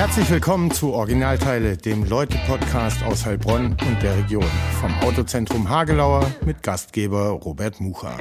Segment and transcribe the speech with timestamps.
[0.00, 4.46] Herzlich willkommen zu Originalteile, dem Leute-Podcast aus Heilbronn und der Region.
[4.80, 8.16] Vom Autozentrum Hagelauer mit Gastgeber Robert Mucha.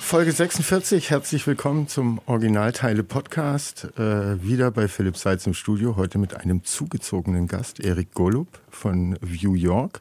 [0.00, 3.90] Folge 46, herzlich willkommen zum Originalteile-Podcast.
[3.96, 9.16] Äh, wieder bei Philipp Seitz im Studio, heute mit einem zugezogenen Gast, Erik Golub von
[9.20, 10.00] View York.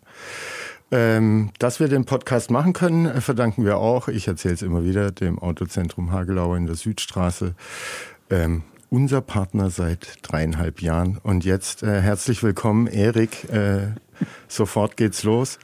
[0.89, 4.85] Ähm, dass wir den Podcast machen können, äh, verdanken wir auch, ich erzähle es immer
[4.85, 7.55] wieder, dem Autozentrum Hagelau in der Südstraße.
[8.29, 11.17] Ähm, unser Partner seit dreieinhalb Jahren.
[11.21, 13.51] Und jetzt äh, herzlich willkommen, Erik.
[13.51, 13.87] Äh,
[14.47, 15.59] sofort geht's los.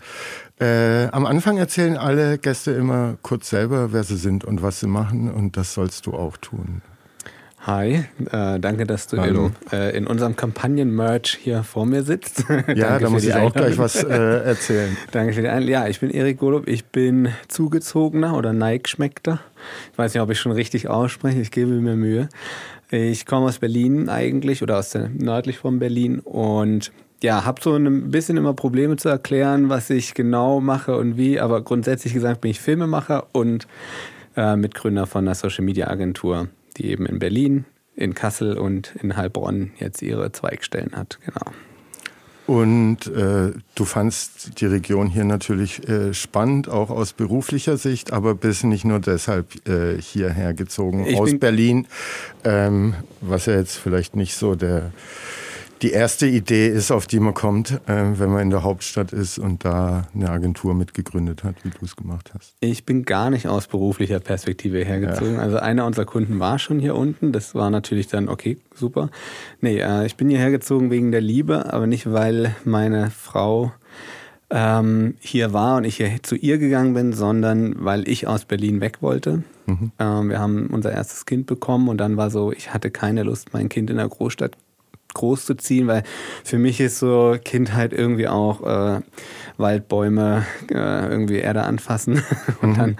[0.59, 4.87] Äh, am Anfang erzählen alle Gäste immer kurz selber, wer sie sind und was sie
[4.87, 5.31] machen.
[5.31, 6.81] Und das sollst du auch tun.
[7.65, 12.43] Hi, äh, danke, dass du in, äh, in, unserem Kampagnen-Merch hier vor mir sitzt.
[12.75, 14.97] ja, da muss ich auch gleich was äh, erzählen.
[15.11, 15.69] danke für die Einladung.
[15.69, 19.39] Ja, ich bin Erik Golob, ich bin zugezogener oder Nike-Schmeckter.
[19.93, 22.27] Ich weiß nicht, ob ich schon richtig ausspreche, ich gebe mir Mühe.
[22.91, 27.77] Ich komme aus Berlin eigentlich oder aus der nördlich von Berlin und ja, habe so
[27.77, 32.41] ein bisschen immer Probleme zu erklären, was ich genau mache und wie, aber grundsätzlich gesagt
[32.41, 33.67] bin ich Filmemacher und
[34.35, 39.15] äh, Mitgründer von einer Social Media Agentur die eben in Berlin, in Kassel und in
[39.15, 41.19] Heilbronn jetzt ihre Zweigstellen hat.
[41.25, 41.51] Genau.
[42.45, 48.35] Und äh, du fandst die Region hier natürlich äh, spannend, auch aus beruflicher Sicht, aber
[48.35, 51.87] bist nicht nur deshalb äh, hierher gezogen ich aus Berlin,
[52.43, 54.91] ähm, was ja jetzt vielleicht nicht so der
[55.81, 59.37] die erste Idee ist, auf die man kommt, äh, wenn man in der Hauptstadt ist
[59.37, 62.55] und da eine Agentur mitgegründet hat, wie du es gemacht hast.
[62.61, 65.35] Ich bin gar nicht aus beruflicher Perspektive hergezogen.
[65.35, 65.41] Ja.
[65.41, 67.33] Also einer unserer Kunden war schon hier unten.
[67.33, 69.09] Das war natürlich dann, okay, super.
[69.59, 73.73] Nee, äh, ich bin hierher gezogen wegen der Liebe, aber nicht, weil meine Frau
[74.49, 78.81] ähm, hier war und ich hier zu ihr gegangen bin, sondern weil ich aus Berlin
[78.81, 79.43] weg wollte.
[79.65, 79.91] Mhm.
[79.97, 83.53] Ähm, wir haben unser erstes Kind bekommen und dann war so, ich hatte keine Lust,
[83.53, 84.55] mein Kind in der Großstadt
[85.13, 86.03] groß zu ziehen, weil
[86.43, 89.01] für mich ist so Kindheit irgendwie auch äh,
[89.57, 92.23] Waldbäume, äh, irgendwie Erde anfassen.
[92.61, 92.77] und mhm.
[92.77, 92.97] dann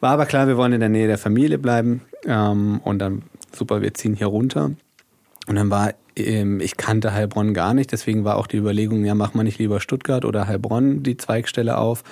[0.00, 2.02] war aber klar, wir wollen in der Nähe der Familie bleiben.
[2.26, 3.22] Ähm, und dann,
[3.52, 4.70] super, wir ziehen hier runter.
[5.46, 9.14] Und dann war, ähm, ich kannte Heilbronn gar nicht, deswegen war auch die Überlegung, ja,
[9.14, 12.04] mach mal nicht lieber Stuttgart oder Heilbronn die Zweigstelle auf.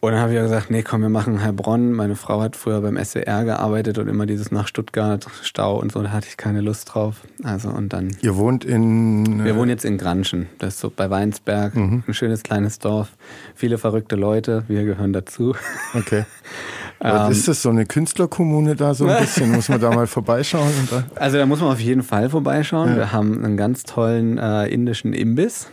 [0.00, 1.92] Und dann habe ich ja gesagt, nee, komm, wir machen Heilbronn.
[1.92, 6.02] Meine Frau hat früher beim SWR gearbeitet und immer dieses nach Stuttgart, Stau und so,
[6.02, 7.16] da hatte ich keine Lust drauf.
[7.42, 8.16] Also und dann.
[8.22, 9.44] Ihr wohnt in.
[9.44, 10.48] Wir wohnen jetzt in Granschen.
[10.58, 11.76] Das ist so bei Weinsberg.
[11.76, 12.02] Mhm.
[12.06, 13.10] Ein schönes kleines Dorf.
[13.54, 14.64] Viele verrückte Leute.
[14.68, 15.54] Wir gehören dazu.
[15.92, 16.24] Okay.
[17.02, 19.52] ähm, ist das so eine Künstlerkommune da so ein bisschen?
[19.52, 20.72] muss man da mal vorbeischauen?
[21.14, 22.88] also da muss man auf jeden Fall vorbeischauen.
[22.90, 22.96] Ja.
[22.96, 25.68] Wir haben einen ganz tollen äh, indischen Imbiss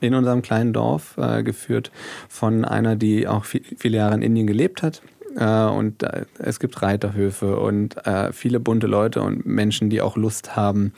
[0.00, 1.90] in unserem kleinen Dorf, äh, geführt
[2.28, 5.02] von einer, die auch viel, viele Jahre in Indien gelebt hat.
[5.36, 10.16] Äh, und äh, es gibt Reiterhöfe und äh, viele bunte Leute und Menschen, die auch
[10.16, 10.92] Lust haben,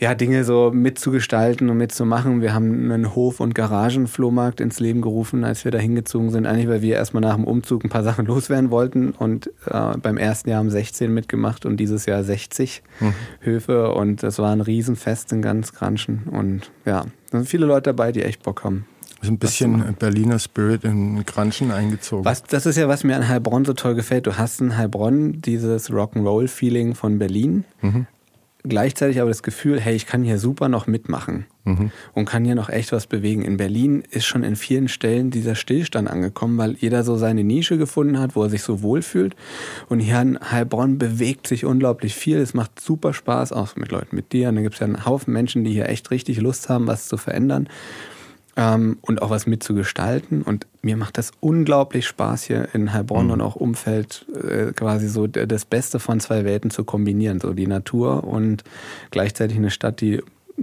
[0.00, 2.40] ja, Dinge so mitzugestalten und mitzumachen.
[2.40, 6.46] Wir haben einen Hof- und Garagenflohmarkt ins Leben gerufen, als wir da hingezogen sind.
[6.46, 9.10] Eigentlich, weil wir erstmal nach dem Umzug ein paar Sachen loswerden wollten.
[9.10, 13.14] Und äh, beim ersten Jahr haben 16 mitgemacht und dieses Jahr 60 mhm.
[13.40, 13.92] Höfe.
[13.92, 16.28] Und das war ein Riesenfest in ganz Granschen.
[16.30, 18.86] Und ja, da sind viele Leute dabei, die echt Bock haben.
[19.20, 22.24] So ein bisschen Berliner Spirit in Granschen eingezogen.
[22.24, 24.28] Was, das ist ja, was mir an Heilbronn so toll gefällt.
[24.28, 28.06] Du hast in Heilbronn dieses Rock'n'Roll-Feeling von Berlin, mhm
[28.68, 31.90] gleichzeitig aber das Gefühl, hey, ich kann hier super noch mitmachen mhm.
[32.14, 33.42] und kann hier noch echt was bewegen.
[33.42, 37.78] In Berlin ist schon in vielen Stellen dieser Stillstand angekommen, weil jeder so seine Nische
[37.78, 39.34] gefunden hat, wo er sich so wohlfühlt.
[39.88, 42.38] Und hier in Heilbronn bewegt sich unglaublich viel.
[42.38, 44.48] Es macht super Spaß, auch mit Leuten mit dir.
[44.48, 47.08] Und dann gibt es ja einen Haufen Menschen, die hier echt richtig Lust haben, was
[47.08, 47.68] zu verändern
[48.58, 50.42] ähm, und auch was mitzugestalten.
[50.42, 53.32] Und mir macht das unglaublich Spaß, hier in Heilbronn mhm.
[53.32, 57.40] und auch Umfeld äh, quasi so das Beste von zwei Welten zu kombinieren.
[57.40, 58.64] So die Natur und
[59.10, 60.20] gleichzeitig eine Stadt, die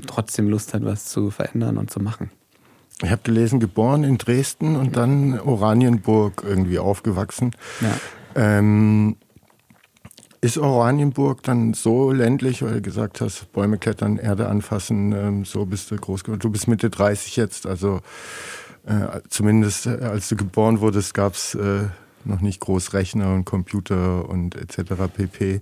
[0.07, 2.29] trotzdem Lust hat, was zu verändern und zu machen.
[3.03, 7.51] Ich habe gelesen, geboren in Dresden und dann Oranienburg irgendwie aufgewachsen.
[7.81, 7.97] Ja.
[8.35, 9.17] Ähm,
[10.41, 15.65] ist Oranienburg dann so ländlich, weil du gesagt hast, Bäume klettern, Erde anfassen, ähm, so
[15.65, 16.39] bist du groß geworden.
[16.39, 17.99] Du bist Mitte 30 jetzt, also
[18.85, 21.87] äh, zumindest äh, als du geboren wurdest, gab es äh,
[22.23, 24.93] noch nicht groß Rechner und Computer und etc.
[25.13, 25.61] pp.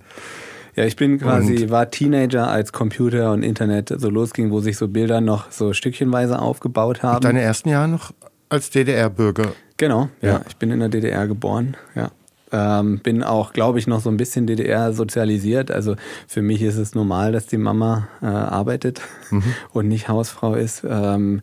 [0.76, 4.78] Ja, ich bin quasi, und war Teenager, als Computer und Internet so losging, wo sich
[4.78, 7.22] so Bilder noch so stückchenweise aufgebaut haben.
[7.22, 8.12] Deine ersten Jahre noch
[8.50, 9.54] als DDR-Bürger?
[9.78, 10.34] Genau, ja.
[10.34, 10.42] ja.
[10.48, 12.12] Ich bin in der DDR geboren, ja.
[12.52, 15.72] Ähm, bin auch, glaube ich, noch so ein bisschen DDR sozialisiert.
[15.72, 15.96] Also
[16.28, 19.44] für mich ist es normal, dass die Mama äh, arbeitet mhm.
[19.74, 20.84] und nicht Hausfrau ist.
[20.88, 21.42] Ähm,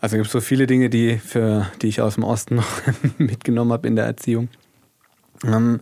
[0.00, 2.66] also gibt es so viele Dinge, die, für, die ich aus dem Osten noch
[3.18, 4.48] mitgenommen habe in der Erziehung.
[5.44, 5.80] Ähm,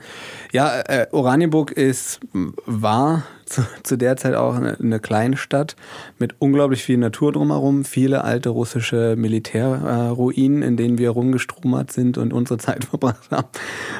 [0.52, 2.20] ja, äh, Oranienburg ist,
[2.66, 5.76] war zu, zu der Zeit auch eine, eine Kleinstadt
[6.18, 12.16] mit unglaublich viel Natur drumherum, viele alte russische Militärruinen, äh, in denen wir rumgestromert sind
[12.16, 13.48] und unsere Zeit verbracht haben.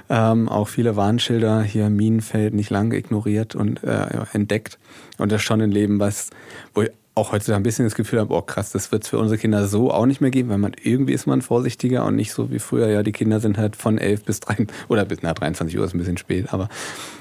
[0.09, 4.79] Ähm, auch viele Warnschilder, hier Minenfeld nicht lange ignoriert und äh, entdeckt.
[5.19, 6.31] Und das ist schon ein Leben, was,
[6.75, 6.85] wo
[7.21, 9.69] auch heutzutage ein bisschen das Gefühl habe, oh krass, das wird es für unsere Kinder
[9.69, 12.59] so auch nicht mehr geben, weil man irgendwie ist man vorsichtiger und nicht so wie
[12.59, 12.89] früher.
[12.89, 15.95] Ja, die Kinder sind halt von 11 bis 3 oder bis na 23 Uhr ist
[15.95, 16.69] ein bisschen spät, aber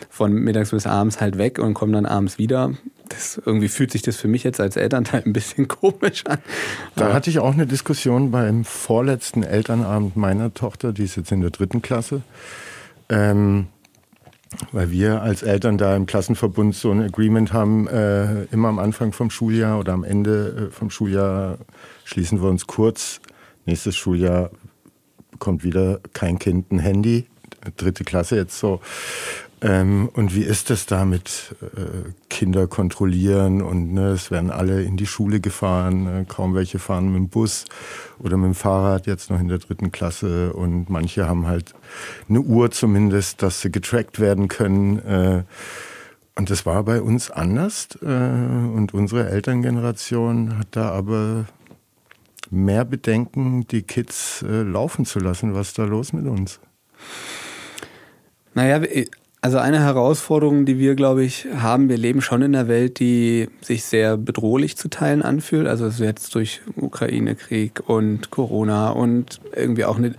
[0.10, 2.72] von mittags bis abends halt weg und kommen dann abends wieder.
[3.10, 6.40] Das, irgendwie fühlt sich das für mich jetzt als Elternteil ein bisschen komisch an.
[6.96, 11.32] Da aber hatte ich auch eine Diskussion beim vorletzten Elternabend meiner Tochter, die ist jetzt
[11.32, 12.22] in der dritten Klasse.
[13.10, 13.68] Ähm,
[14.72, 19.14] weil wir als Eltern da im Klassenverbund so ein Agreement haben, äh, immer am Anfang
[19.14, 21.58] vom Schuljahr oder am Ende äh, vom Schuljahr
[22.04, 23.22] schließen wir uns kurz.
[23.66, 24.50] Nächstes Schuljahr
[25.32, 27.28] bekommt wieder kein Kind ein Handy.
[27.78, 28.82] Dritte Klasse jetzt so.
[29.62, 34.84] Ähm, und wie ist das da mit äh, Kinder kontrollieren und ne, es werden alle
[34.84, 37.66] in die Schule gefahren, äh, kaum welche fahren mit dem Bus
[38.20, 41.74] oder mit dem Fahrrad jetzt noch in der dritten Klasse und manche haben halt
[42.30, 45.00] eine Uhr zumindest, dass sie getrackt werden können.
[45.00, 45.44] Äh,
[46.36, 51.48] und das war bei uns anders äh, und unsere Elterngeneration hat da aber
[52.50, 55.54] mehr Bedenken, die Kids äh, laufen zu lassen.
[55.54, 56.62] Was ist da los mit uns?
[58.54, 58.82] Naja,
[59.42, 63.48] also eine Herausforderung, die wir, glaube ich, haben, wir leben schon in einer Welt, die
[63.62, 65.66] sich sehr bedrohlich zu teilen anfühlt.
[65.66, 70.14] Also jetzt durch Ukraine-Krieg und Corona und irgendwie auch eine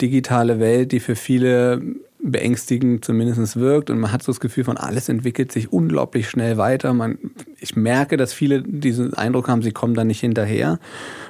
[0.00, 1.80] digitale Welt, die für viele
[2.26, 6.56] beängstigend zumindest wirkt und man hat so das Gefühl von, alles entwickelt sich unglaublich schnell
[6.56, 6.94] weiter.
[6.94, 7.18] Man,
[7.60, 10.78] ich merke, dass viele diesen Eindruck haben, sie kommen da nicht hinterher.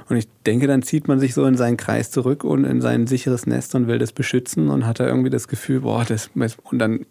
[0.08, 3.08] Und ich denke, dann zieht man sich so in seinen Kreis zurück und in sein
[3.08, 6.78] sicheres Nest und will das beschützen und hat da irgendwie das Gefühl, boah, das, und
[6.78, 7.06] dann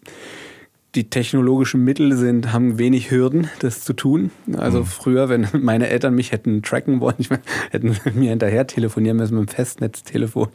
[0.94, 4.30] die technologischen Mittel sind, haben wenig Hürden, das zu tun.
[4.56, 4.86] Also mhm.
[4.86, 9.38] früher, wenn meine Eltern mich hätten tracken wollen, ich meine, hätten mir hinterher telefonieren müssen
[9.38, 10.48] mit dem Festnetztelefon.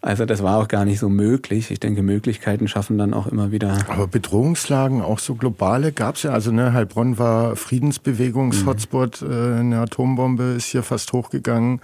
[0.00, 1.70] Also das war auch gar nicht so möglich.
[1.70, 3.78] Ich denke, Möglichkeiten schaffen dann auch immer wieder.
[3.88, 6.30] Aber Bedrohungslagen, auch so globale, gab es ja.
[6.30, 9.30] Also ne, Heilbronn war Friedensbewegungs-Hotspot, mhm.
[9.30, 11.80] äh, eine Atombombe ist hier fast hochgegangen.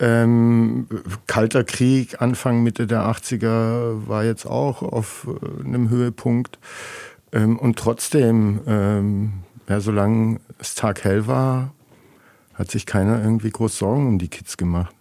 [0.00, 0.88] Ähm,
[1.26, 6.58] Kalter Krieg, Anfang, Mitte der 80er war jetzt auch auf äh, einem Höhepunkt.
[7.32, 9.32] Ähm, und trotzdem, ähm,
[9.68, 11.72] ja, solange es Tag hell war,
[12.54, 14.94] hat sich keiner irgendwie groß Sorgen um die Kids gemacht.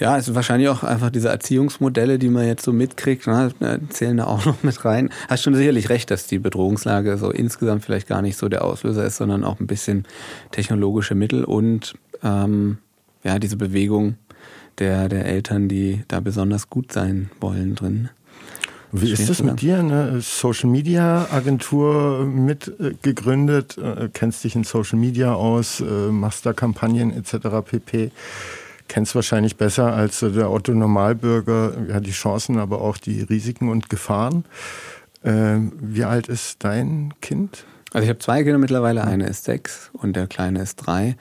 [0.00, 3.52] Ja, es ist wahrscheinlich auch einfach diese Erziehungsmodelle, die man jetzt so mitkriegt, ne,
[3.90, 5.10] zählen da auch noch mit rein.
[5.28, 9.04] Hast schon sicherlich recht, dass die Bedrohungslage so insgesamt vielleicht gar nicht so der Auslöser
[9.04, 10.06] ist, sondern auch ein bisschen
[10.52, 12.78] technologische Mittel und ähm,
[13.22, 14.16] ja, diese Bewegung
[14.78, 18.08] der, der Eltern, die da besonders gut sein wollen drin.
[18.92, 19.78] Wie ist das mit dir?
[19.78, 26.52] Eine Social Media Agentur mitgegründet, äh, kennst dich in Social Media aus, äh, machst da
[26.52, 27.62] Kampagnen etc.
[27.64, 28.10] pp.
[28.88, 33.88] Kennst wahrscheinlich besser als der Otto Normalbürger ja, die Chancen, aber auch die Risiken und
[33.90, 34.44] Gefahren.
[35.22, 37.64] Äh, wie alt ist dein Kind?
[37.92, 41.16] Also ich habe zwei Kinder mittlerweile, eine ist sechs und der kleine ist drei.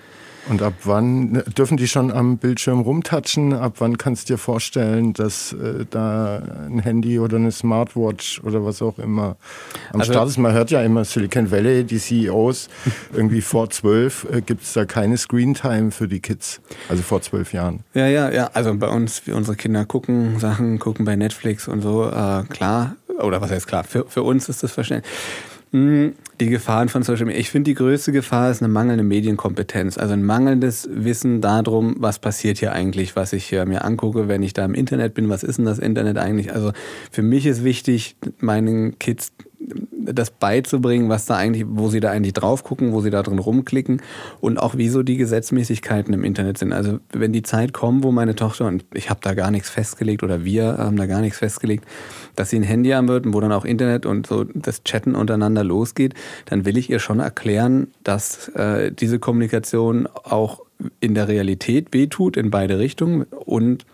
[0.50, 3.54] Und ab wann dürfen die schon am Bildschirm rumtatschen?
[3.54, 8.66] Ab wann kannst du dir vorstellen, dass äh, da ein Handy oder eine Smartwatch oder
[8.66, 9.38] was auch immer
[9.94, 10.38] am also, Start ist?
[10.38, 12.70] Man hört ja immer Silicon Valley, die CEOs,
[13.14, 16.62] irgendwie vor zwölf äh, gibt es da keine Screentime für die Kids.
[16.90, 17.84] Also vor zwölf Jahren.
[17.94, 18.50] Ja, ja, ja.
[18.54, 22.06] Also bei uns, wir, unsere Kinder gucken Sachen, gucken bei Netflix und so.
[22.06, 25.12] Äh, klar, oder was heißt klar, für, für uns ist das verständlich.
[25.72, 27.40] Hm, die Gefahren von Social Media.
[27.40, 29.98] Ich finde, die größte Gefahr ist eine mangelnde Medienkompetenz.
[29.98, 34.54] Also ein mangelndes Wissen darum, was passiert hier eigentlich, was ich mir angucke, wenn ich
[34.54, 35.30] da im Internet bin.
[35.30, 36.54] Was ist denn das Internet eigentlich?
[36.54, 36.72] Also
[37.12, 39.32] für mich ist wichtig, meinen Kids
[40.14, 43.40] das beizubringen, was da eigentlich, wo sie da eigentlich drauf gucken, wo sie da drin
[43.40, 44.02] rumklicken
[44.40, 46.74] und auch wieso die Gesetzmäßigkeiten im Internet sind.
[46.74, 50.24] Also wenn die Zeit kommt, wo meine Tochter, und ich habe da gar nichts festgelegt
[50.24, 51.86] oder wir haben da gar nichts festgelegt,
[52.40, 55.66] dass sie ein Handy haben wird, wo dann auch Internet und so das Chatten untereinander
[55.66, 56.14] losgeht,
[56.46, 60.62] dann will ich ihr schon erklären, dass äh, diese Kommunikation auch
[61.02, 63.86] in der Realität wehtut, in beide Richtungen und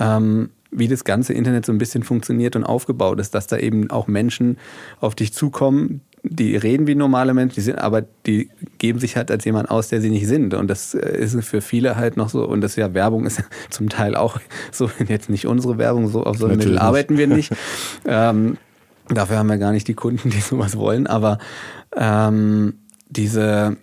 [0.00, 3.90] ähm, wie das ganze Internet so ein bisschen funktioniert und aufgebaut ist, dass da eben
[3.90, 4.56] auch Menschen
[5.00, 8.48] auf dich zukommen, die reden wie normale Menschen, die sind, aber die
[8.78, 10.54] geben sich halt als jemand aus, der sie nicht sind.
[10.54, 12.46] Und das äh, ist für viele halt noch so.
[12.46, 14.38] Und das ja Werbung ist zum Teil auch
[14.70, 17.52] so, jetzt nicht unsere Werbung, so auf so einem Mittel arbeiten wir nicht.
[18.06, 18.56] ähm,
[19.08, 21.06] dafür haben wir gar nicht die Kunden, die sowas wollen.
[21.06, 21.38] Aber
[21.96, 22.74] ähm,
[23.08, 23.76] diese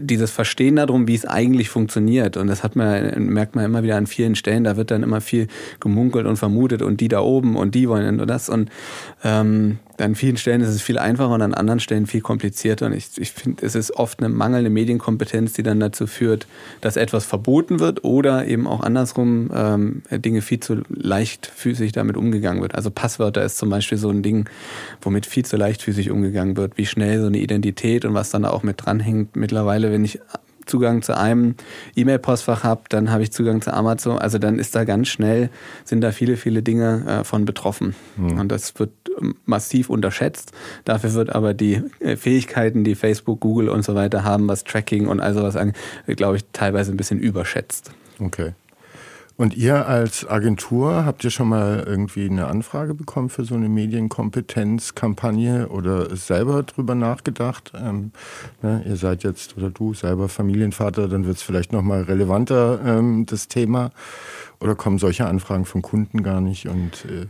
[0.00, 2.36] dieses Verstehen darum, wie es eigentlich funktioniert.
[2.38, 4.64] Und das hat man, merkt man immer wieder an vielen Stellen.
[4.64, 5.48] Da wird dann immer viel
[5.80, 8.48] gemunkelt und vermutet und die da oben und die wollen und das.
[8.48, 8.70] Und
[9.22, 12.86] ähm, an vielen Stellen ist es viel einfacher und an anderen Stellen viel komplizierter.
[12.86, 16.46] Und ich, ich finde, es ist oft eine mangelnde Medienkompetenz, die dann dazu führt,
[16.80, 22.62] dass etwas verboten wird oder eben auch andersrum ähm, Dinge viel zu leichtfüßig damit umgegangen
[22.62, 22.74] wird.
[22.74, 24.48] Also Passwörter ist zum Beispiel so ein Ding,
[25.00, 28.50] womit viel zu leichtfüßig umgegangen wird, wie schnell so eine Identität und was dann da
[28.50, 29.36] auch mit dranhängt.
[29.36, 30.20] Mittlerweile, wenn ich
[30.66, 31.54] Zugang zu einem
[31.94, 34.18] E-Mail-Postfach habe, dann habe ich Zugang zu Amazon.
[34.18, 35.50] Also dann ist da ganz schnell,
[35.84, 37.94] sind da viele, viele Dinge äh, von betroffen.
[38.16, 38.40] Mhm.
[38.40, 40.52] Und das wird ähm, massiv unterschätzt.
[40.84, 45.06] Dafür wird aber die äh, Fähigkeiten, die Facebook, Google und so weiter haben, was Tracking
[45.06, 45.76] und all sowas angeht,
[46.16, 47.92] glaube ich, teilweise ein bisschen überschätzt.
[48.18, 48.52] Okay.
[49.36, 53.68] Und ihr als Agentur, habt ihr schon mal irgendwie eine Anfrage bekommen für so eine
[53.68, 57.72] Medienkompetenzkampagne oder selber drüber nachgedacht?
[57.74, 58.12] Ähm,
[58.62, 62.80] ne, ihr seid jetzt oder du selber Familienvater, dann wird es vielleicht noch mal relevanter
[62.82, 63.90] ähm, das Thema.
[64.58, 67.26] Oder kommen solche Anfragen von Kunden gar nicht und äh,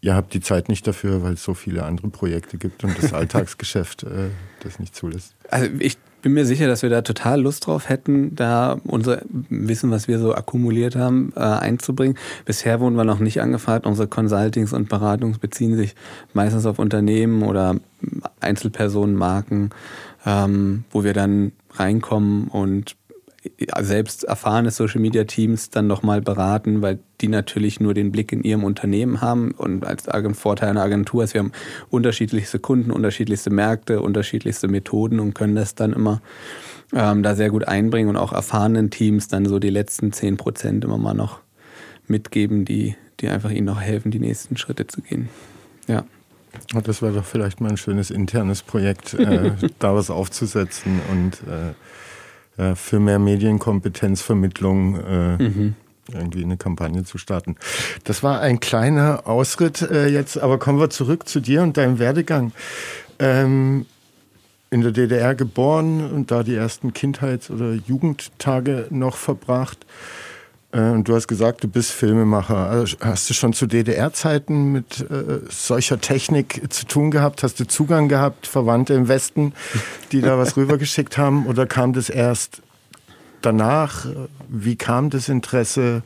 [0.00, 3.12] ihr habt die Zeit nicht dafür, weil es so viele andere Projekte gibt und das
[3.12, 4.28] Alltagsgeschäft äh,
[4.62, 5.34] das nicht zulässt?
[5.50, 9.90] Also ich bin mir sicher, dass wir da total Lust drauf hätten, da unser Wissen,
[9.90, 12.16] was wir so akkumuliert haben, äh, einzubringen.
[12.44, 13.86] Bisher wurden wir noch nicht angefragt.
[13.86, 15.94] Unsere Consultings und Beratungs beziehen sich
[16.32, 17.76] meistens auf Unternehmen oder
[18.40, 19.70] Einzelpersonen, Marken,
[20.24, 22.96] ähm, wo wir dann reinkommen und
[23.80, 28.42] selbst erfahrene Social Media Teams dann nochmal beraten, weil die natürlich nur den Blick in
[28.44, 31.52] ihrem Unternehmen haben und als Vorteil einer Agentur ist, wir haben
[31.90, 36.20] unterschiedlichste Kunden, unterschiedlichste Märkte, unterschiedlichste Methoden und können das dann immer
[36.92, 40.84] ähm, da sehr gut einbringen und auch erfahrenen Teams dann so die letzten zehn Prozent
[40.84, 41.40] immer mal noch
[42.06, 45.28] mitgeben, die, die einfach ihnen noch helfen, die nächsten Schritte zu gehen.
[45.88, 46.04] Ja.
[46.84, 51.72] Das wäre doch vielleicht mal ein schönes internes Projekt, äh, da was aufzusetzen und äh,
[52.62, 55.74] äh, für mehr Medienkompetenzvermittlung äh, mhm.
[56.12, 57.56] irgendwie eine Kampagne zu starten.
[58.04, 61.98] Das war ein kleiner Ausritt äh, jetzt, aber kommen wir zurück zu dir und deinem
[61.98, 62.52] Werdegang.
[63.18, 63.86] Ähm,
[64.70, 69.84] in der DDR geboren und da die ersten Kindheits- oder Jugendtage noch verbracht.
[70.72, 72.56] Äh, und du hast gesagt, du bist Filmemacher.
[72.56, 77.42] Also hast du schon zu DDR-Zeiten mit äh, solcher Technik zu tun gehabt?
[77.42, 79.52] Hast du Zugang gehabt, Verwandte im Westen,
[80.10, 81.46] die da was rübergeschickt haben?
[81.46, 82.62] Oder kam das erst
[83.42, 84.06] danach?
[84.48, 86.02] Wie kam das Interesse?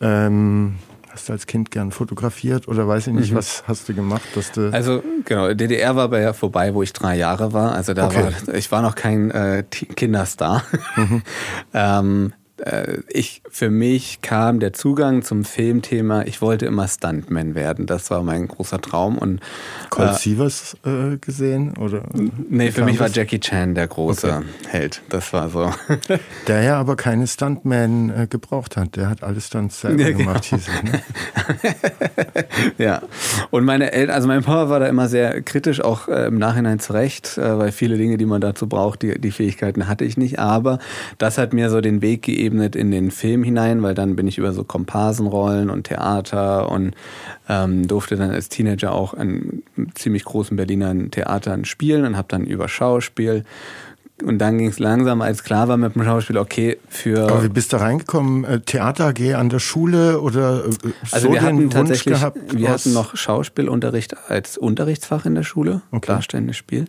[0.00, 0.74] Ähm,
[1.14, 3.36] hast du als Kind gern fotografiert oder weiß ich nicht, mhm.
[3.36, 6.92] was hast du gemacht, dass du Also genau, DDR war bei ja vorbei, wo ich
[6.92, 7.72] drei Jahre war.
[7.72, 8.32] Also da okay.
[8.46, 10.64] war ich war noch kein äh, Kinderstar.
[10.96, 11.22] Mhm.
[11.74, 12.43] ähm, äh,
[13.08, 17.86] ich, für mich kam der Zugang zum Filmthema, ich wollte immer Stuntman werden.
[17.86, 19.18] Das war mein großer Traum.
[19.18, 19.40] Und,
[19.90, 21.76] Colt äh, Sievers äh, gesehen?
[21.78, 22.04] Oder
[22.48, 23.00] nee, für mich das?
[23.00, 24.44] war Jackie Chan der große okay.
[24.68, 25.02] Held.
[25.08, 25.72] Das war so.
[26.46, 28.96] Der ja aber keine Stuntman äh, gebraucht hat.
[28.96, 30.18] Der hat alles Stunts selber ja, genau.
[30.18, 30.82] gemacht, hieß es.
[30.82, 31.02] Ne?
[32.78, 33.02] ja.
[33.50, 36.78] Und meine Eltern, also mein Papa war da immer sehr kritisch, auch äh, im Nachhinein
[36.78, 40.38] zurecht, äh, weil viele Dinge, die man dazu braucht, die, die Fähigkeiten hatte ich nicht.
[40.38, 40.78] Aber
[41.18, 44.26] das hat mir so den Weg gegeben, eingeebnet in den Film hinein, weil dann bin
[44.26, 46.94] ich über so Komparsenrollen und Theater und
[47.48, 49.62] ähm, durfte dann als Teenager auch an
[49.94, 53.44] ziemlich großen Berliner Theatern spielen und habe dann über Schauspiel
[54.22, 57.28] und dann ging es langsam, als klar war mit dem Schauspiel, okay, für.
[57.28, 58.44] Aber wie bist du reingekommen?
[58.44, 62.68] Äh, Theater AG an der Schule oder äh, also so wir hatten tatsächlich, gehabt, wir
[62.68, 66.12] hatten noch Schauspielunterricht als Unterrichtsfach in der Schule, okay.
[66.12, 66.84] darstellendes Spiel.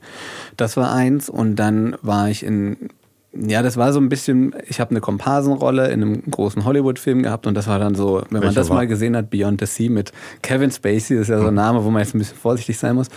[0.55, 2.89] Das war eins und dann war ich in
[3.37, 7.47] ja, das war so ein bisschen, ich habe eine Komparsenrolle in einem großen Hollywood-Film gehabt
[7.47, 8.77] und das war dann so, wenn Welcher man das war?
[8.77, 10.11] mal gesehen hat, Beyond the Sea mit
[10.41, 11.55] Kevin Spacey, das ist ja so ein.
[11.55, 13.07] Name, wo man jetzt ein bisschen vorsichtig sein muss.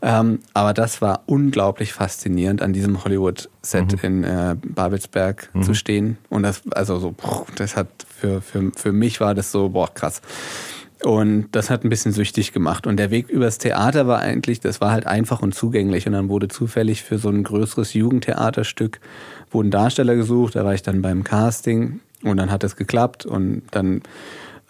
[0.00, 3.98] Ähm, aber das war unglaublich faszinierend, an diesem Hollywood-Set mhm.
[4.02, 5.62] in äh, Babelsberg mhm.
[5.62, 6.18] zu stehen.
[6.28, 7.14] Und das, also so,
[7.56, 10.22] das hat für, für, für mich war das so, boah, krass.
[11.02, 12.86] Und das hat ein bisschen süchtig gemacht.
[12.86, 16.06] Und der Weg übers Theater war eigentlich, das war halt einfach und zugänglich.
[16.06, 19.00] Und dann wurde zufällig für so ein größeres Jugendtheaterstück
[19.50, 20.56] wurden Darsteller gesucht.
[20.56, 23.24] Da war ich dann beim Casting und dann hat es geklappt.
[23.24, 24.02] Und dann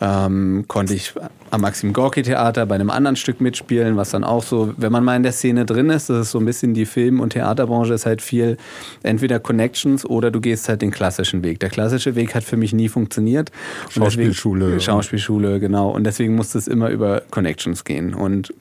[0.00, 1.12] ähm, konnte ich
[1.50, 5.04] am Maxim Gorki Theater bei einem anderen Stück mitspielen, was dann auch so, wenn man
[5.04, 7.92] mal in der Szene drin ist, das ist so ein bisschen die Film- und Theaterbranche,
[7.92, 8.57] ist halt viel
[9.02, 11.61] entweder Connections oder du gehst halt den klassischen Weg.
[11.61, 13.50] Der klassische Weg hat für mich nie funktioniert.
[13.90, 14.66] Schauspielschule.
[14.66, 15.90] Deswegen, Schauspielschule, genau.
[15.90, 18.14] Und deswegen musste es immer über Connections gehen.
[18.14, 18.54] Und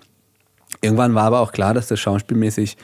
[0.81, 2.75] irgendwann war aber auch klar, dass das schauspielmäßig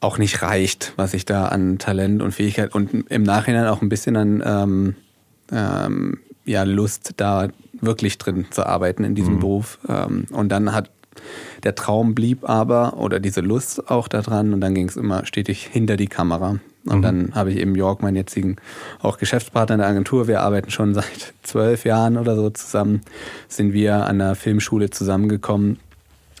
[0.00, 3.88] auch nicht reicht, was ich da an Talent und Fähigkeit und im Nachhinein auch ein
[3.88, 4.94] bisschen an ähm,
[5.50, 7.48] ähm, ja, Lust, da
[7.80, 9.40] wirklich drin zu arbeiten in diesem mhm.
[9.40, 9.78] Beruf.
[9.88, 10.90] Ähm, und dann hat
[11.64, 15.66] der Traum blieb aber oder diese Lust auch daran und dann ging es immer stetig
[15.66, 16.60] hinter die Kamera.
[16.84, 17.02] Und mhm.
[17.02, 18.56] dann habe ich eben York, meinen jetzigen
[19.00, 20.28] auch Geschäftspartner in der Agentur.
[20.28, 23.02] Wir arbeiten schon seit zwölf Jahren oder so zusammen.
[23.48, 25.78] Sind wir an der Filmschule zusammengekommen,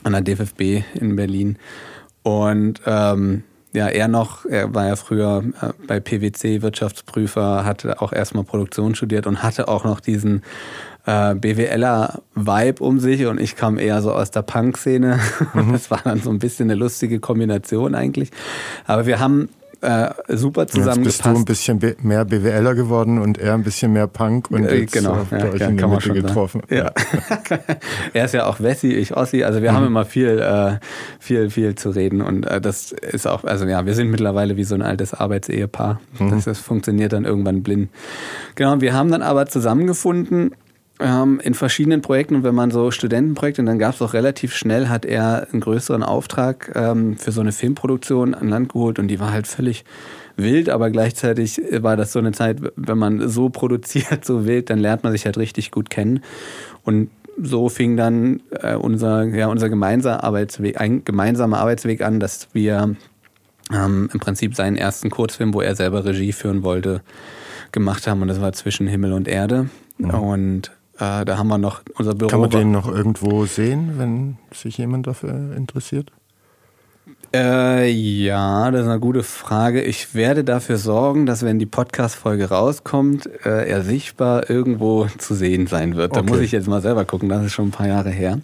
[0.04, 1.58] an der DFFB in Berlin.
[2.22, 3.42] Und ähm,
[3.78, 8.96] ja, er noch, er war ja früher äh, bei PwC Wirtschaftsprüfer, hatte auch erstmal Produktion
[8.96, 10.42] studiert und hatte auch noch diesen
[11.06, 15.20] äh, BWLer-Vibe um sich und ich kam eher so aus der Punk-Szene.
[15.54, 15.72] Mhm.
[15.72, 18.30] Das war dann so ein bisschen eine lustige Kombination eigentlich.
[18.86, 19.48] Aber wir haben
[19.80, 21.24] äh, super zusammengepasst.
[21.24, 24.64] Jetzt bist du ein bisschen mehr BWLer geworden und er ein bisschen mehr Punk und
[24.64, 26.62] äh, jetzt genau, habt ihr ja, euch ja, in der Mitte getroffen.
[26.68, 26.90] Ja.
[28.12, 29.76] er ist ja auch Wessi, ich Ossi, also wir mhm.
[29.76, 30.78] haben immer viel, äh,
[31.20, 34.64] viel, viel zu reden und äh, das ist auch, also ja, wir sind mittlerweile wie
[34.64, 36.00] so ein altes Arbeitsehepaar.
[36.18, 36.30] Mhm.
[36.30, 37.90] Das, das funktioniert dann irgendwann blind.
[38.56, 40.52] Genau, wir haben dann aber zusammengefunden
[41.00, 44.54] ähm, in verschiedenen Projekten und wenn man so Studentenprojekte, und dann gab es auch relativ
[44.54, 49.08] schnell, hat er einen größeren Auftrag ähm, für so eine Filmproduktion an Land geholt und
[49.08, 49.84] die war halt völlig
[50.36, 54.78] wild, aber gleichzeitig war das so eine Zeit, wenn man so produziert, so wild, dann
[54.78, 56.20] lernt man sich halt richtig gut kennen
[56.84, 62.48] und so fing dann äh, unser, ja, unser gemeinsamer Arbeitsweg, ein gemeinsamer Arbeitsweg an, dass
[62.52, 62.96] wir
[63.72, 67.02] ähm, im Prinzip seinen ersten Kurzfilm, wo er selber Regie führen wollte,
[67.70, 69.68] gemacht haben und das war zwischen Himmel und Erde.
[69.98, 70.16] Ja.
[70.16, 72.28] Und äh, da haben wir noch unser Büro.
[72.28, 76.10] Kann man den noch irgendwo sehen, wenn sich jemand dafür interessiert?
[77.32, 79.82] Äh, ja, das ist eine gute Frage.
[79.82, 85.66] Ich werde dafür sorgen, dass wenn die Podcast-Folge rauskommt, äh, er sichtbar irgendwo zu sehen
[85.66, 86.16] sein wird.
[86.16, 86.30] Da okay.
[86.30, 88.40] muss ich jetzt mal selber gucken, das ist schon ein paar Jahre her.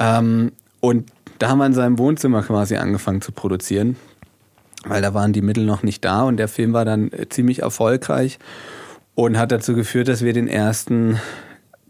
[0.00, 3.96] Ähm, und da haben wir in seinem Wohnzimmer quasi angefangen zu produzieren,
[4.84, 8.38] weil da waren die Mittel noch nicht da und der Film war dann ziemlich erfolgreich
[9.14, 11.20] und hat dazu geführt, dass wir den ersten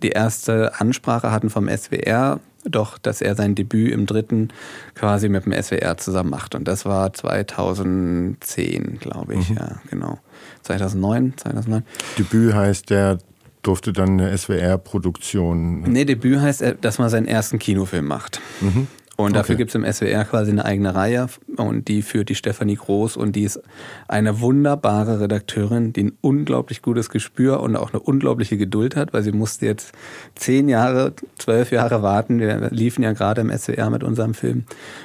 [0.03, 4.49] die erste Ansprache hatten vom SWR, doch dass er sein Debüt im dritten
[4.95, 6.55] quasi mit dem SWR zusammen macht.
[6.55, 9.57] Und das war 2010, glaube ich, mhm.
[9.57, 10.19] ja, genau.
[10.63, 11.83] 2009, 2009.
[12.19, 13.19] Debüt heißt, der
[13.63, 15.83] durfte dann eine SWR-Produktion.
[15.83, 18.41] Nee, Debüt heißt, dass man seinen ersten Kinofilm macht.
[18.61, 18.87] Mhm.
[19.21, 19.65] Und dafür okay.
[19.65, 23.37] gibt es im SWR quasi eine eigene Reihe und die führt die Stefanie Groß und
[23.37, 23.61] die ist
[24.09, 29.23] eine wunderbare Redakteurin, die ein unglaublich gutes Gespür und auch eine unglaubliche Geduld hat, weil
[29.23, 29.93] sie musste jetzt
[30.35, 32.41] zehn Jahre, zwölf Jahre warten.
[32.41, 34.65] Wir liefen ja gerade im SWR mit unserem Film,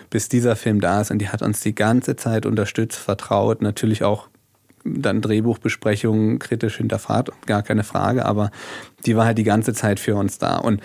[0.09, 4.03] bis dieser Film da ist und die hat uns die ganze Zeit unterstützt, vertraut, natürlich
[4.03, 4.29] auch
[4.85, 8.51] dann Drehbuchbesprechungen kritisch hinterfragt, gar keine Frage, aber
[9.05, 10.79] die war halt die ganze Zeit für uns da und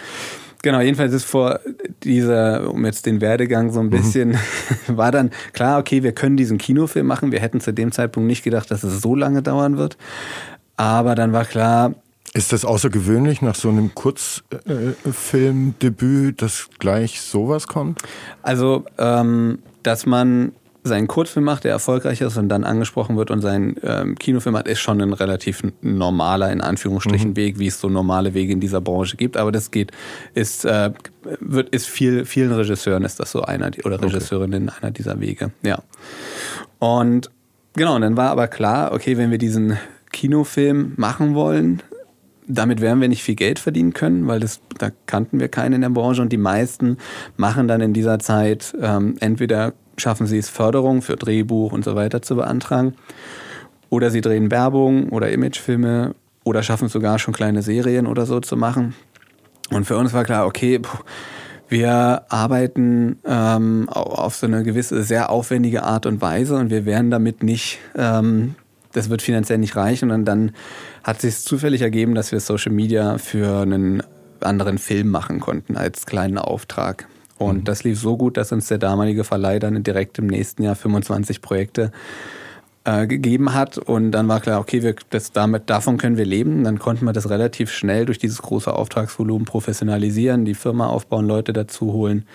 [0.63, 1.61] Genau, jedenfalls ist vor
[2.03, 3.91] dieser, um jetzt den Werdegang so ein mhm.
[3.91, 4.37] bisschen, mhm.
[4.97, 7.33] war dann klar, okay, wir können diesen Kinofilm machen.
[7.33, 9.97] Wir hätten zu dem Zeitpunkt nicht gedacht, dass es so lange dauern wird.
[10.77, 11.95] Aber dann war klar.
[12.33, 18.01] Ist das außergewöhnlich nach so einem Kurzfilmdebüt, dass gleich sowas kommt?
[18.43, 23.43] Also, ähm, dass man seinen Kurzfilm macht, der erfolgreich ist und dann angesprochen wird und
[23.43, 27.37] seinen ähm, Kinofilm hat, ist schon ein relativ normaler, in Anführungsstrichen, mhm.
[27.37, 29.37] Weg, wie es so normale Wege in dieser Branche gibt.
[29.37, 29.93] Aber das geht,
[30.35, 30.93] ist, äh,
[31.41, 34.79] wird, ist viel, vielen Regisseuren ist das so einer oder Regisseurinnen okay.
[34.81, 35.53] einer dieser Wege.
[35.63, 35.83] Ja.
[36.79, 37.31] Und
[37.75, 39.77] genau, und dann war aber klar, okay, wenn wir diesen
[40.13, 41.83] Kinofilm machen wollen,
[42.47, 45.81] damit werden wir nicht viel Geld verdienen können, weil das, da kannten wir keinen in
[45.83, 46.97] der Branche und die meisten
[47.37, 51.95] machen dann in dieser Zeit ähm, entweder schaffen sie es, Förderung für Drehbuch und so
[51.95, 52.95] weiter zu beantragen.
[53.89, 58.41] Oder sie drehen Werbung oder Imagefilme oder schaffen es sogar schon kleine Serien oder so
[58.41, 58.95] zu machen.
[59.71, 60.81] Und für uns war klar, okay,
[61.69, 67.13] wir arbeiten ähm, auf so eine gewisse, sehr aufwendige Art und Weise und wir werden
[67.13, 68.57] damit nicht, ähm,
[68.93, 70.11] das wird finanziell nicht reichen.
[70.11, 70.51] Und dann
[71.05, 74.03] hat sich zufällig ergeben, dass wir Social Media für einen
[74.41, 77.07] anderen Film machen konnten als kleinen Auftrag.
[77.41, 77.65] Und mhm.
[77.65, 81.41] das lief so gut, dass uns der damalige Verleih dann direkt im nächsten Jahr 25
[81.41, 81.91] Projekte
[82.85, 83.79] äh, gegeben hat.
[83.79, 86.65] Und dann war klar, okay, wir, das, damit, davon können wir leben.
[86.65, 91.55] Dann konnten wir das relativ schnell durch dieses große Auftragsvolumen professionalisieren, die Firma aufbauen, Leute
[91.55, 92.27] dazu holen.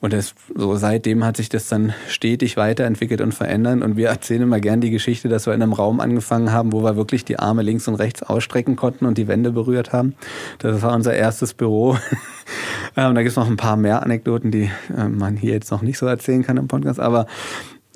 [0.00, 3.82] Und das, so seitdem hat sich das dann stetig weiterentwickelt und verändert.
[3.82, 6.82] Und wir erzählen immer gern die Geschichte, dass wir in einem Raum angefangen haben, wo
[6.82, 10.14] wir wirklich die Arme links und rechts ausstrecken konnten und die Wände berührt haben.
[10.58, 11.96] Das war unser erstes Büro.
[12.96, 15.82] ähm, da gibt es noch ein paar mehr Anekdoten, die äh, man hier jetzt noch
[15.82, 17.00] nicht so erzählen kann im Podcast.
[17.00, 17.26] Aber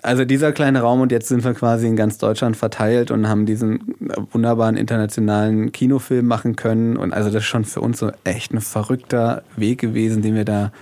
[0.03, 3.47] also dieser kleine Raum und jetzt sind wir quasi in ganz Deutschland verteilt und haben
[3.47, 3.95] diesen
[4.31, 6.97] wunderbaren internationalen Kinofilm machen können.
[6.97, 10.45] Und also das ist schon für uns so echt ein verrückter Weg gewesen, den wir
[10.45, 10.73] da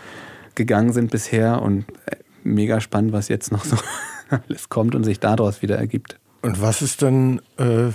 [0.57, 3.77] gegangen sind bisher und äh, mega spannend, was jetzt noch so
[4.31, 6.19] alles kommt und sich daraus wieder ergibt.
[6.43, 7.91] Und was ist dann, äh,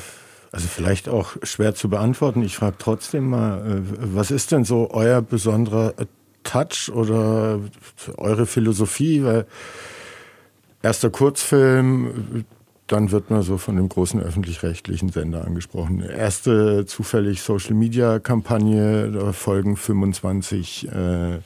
[0.52, 4.90] also vielleicht auch schwer zu beantworten, ich frage trotzdem mal, äh, was ist denn so
[4.92, 5.94] euer besonderer
[6.44, 7.60] Touch oder
[8.18, 9.24] eure Philosophie?
[9.24, 9.46] Weil
[10.82, 12.46] erster Kurzfilm,
[12.88, 16.02] dann wird man so von dem großen öffentlich-rechtlichen Sender angesprochen.
[16.02, 21.40] Erste zufällig Social-Media-Kampagne, da folgen 25 äh,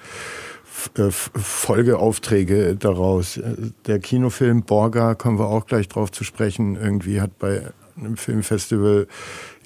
[1.10, 3.40] Folgeaufträge daraus.
[3.88, 7.62] Der Kinofilm Borga, kommen wir auch gleich drauf zu sprechen, irgendwie hat bei
[7.98, 9.08] einem Filmfestival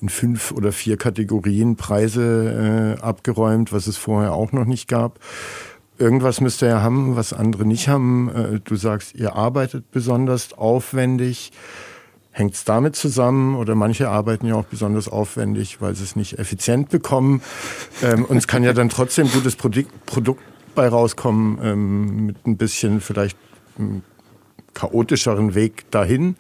[0.02, 5.20] in fünf oder vier Kategorien Preise äh, abgeräumt, was es vorher auch noch nicht gab.
[5.98, 8.30] Irgendwas müsst ihr ja haben, was andere nicht haben.
[8.30, 11.52] Äh, du sagst, ihr arbeitet besonders aufwendig.
[12.32, 16.38] Hängt es damit zusammen oder manche arbeiten ja auch besonders aufwendig, weil sie es nicht
[16.40, 17.42] effizient bekommen.
[18.04, 20.42] Ähm, und es kann ja dann trotzdem gutes Produkt, Produkt
[20.80, 23.38] bei rauskommen, ähm, mit ein bisschen vielleicht
[24.74, 26.38] chaotischeren Weg dahin.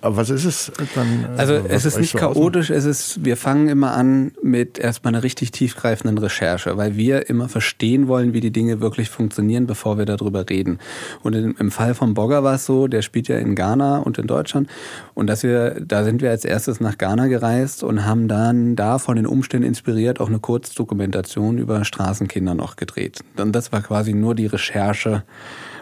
[0.00, 1.24] Aber was ist es dann?
[1.36, 5.22] Äh, also es ist nicht chaotisch, es ist, wir fangen immer an mit erstmal einer
[5.22, 10.06] richtig tiefgreifenden Recherche, weil wir immer verstehen wollen, wie die Dinge wirklich funktionieren, bevor wir
[10.06, 10.78] darüber reden.
[11.22, 14.26] Und im Fall von Bogger war es so, der spielt ja in Ghana und in
[14.26, 14.68] Deutschland.
[15.14, 18.98] Und dass wir, da sind wir als erstes nach Ghana gereist und haben dann da
[18.98, 23.20] von den Umständen inspiriert auch eine Kurzdokumentation über Straßenkinder noch gedreht.
[23.36, 25.24] Und das war quasi nur die Recherche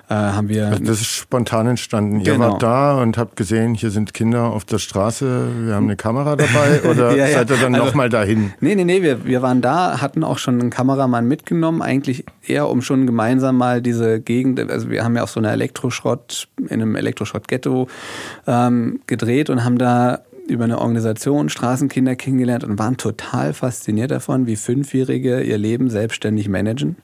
[0.08, 0.70] äh, haben wir.
[0.70, 2.22] Das ist spontan entstanden.
[2.22, 2.32] Genau.
[2.32, 5.96] Ihr wart da und habt gesehen, hier sind Kinder auf der Straße, wir haben eine
[5.96, 7.38] Kamera dabei oder ja, ja.
[7.38, 8.52] seid ihr dann also, nochmal dahin?
[8.60, 12.68] Nee, nee, nee, wir, wir waren da, hatten auch schon einen Kameramann mitgenommen, eigentlich eher
[12.68, 16.82] um schon gemeinsam mal diese Gegend, also wir haben ja auch so eine Elektroschrott, in
[16.82, 17.88] einem Elektroschrott-Ghetto
[18.46, 24.46] ähm, gedreht und haben da über eine Organisation Straßenkinder kennengelernt und waren total fasziniert davon,
[24.46, 26.96] wie Fünfjährige ihr Leben selbstständig managen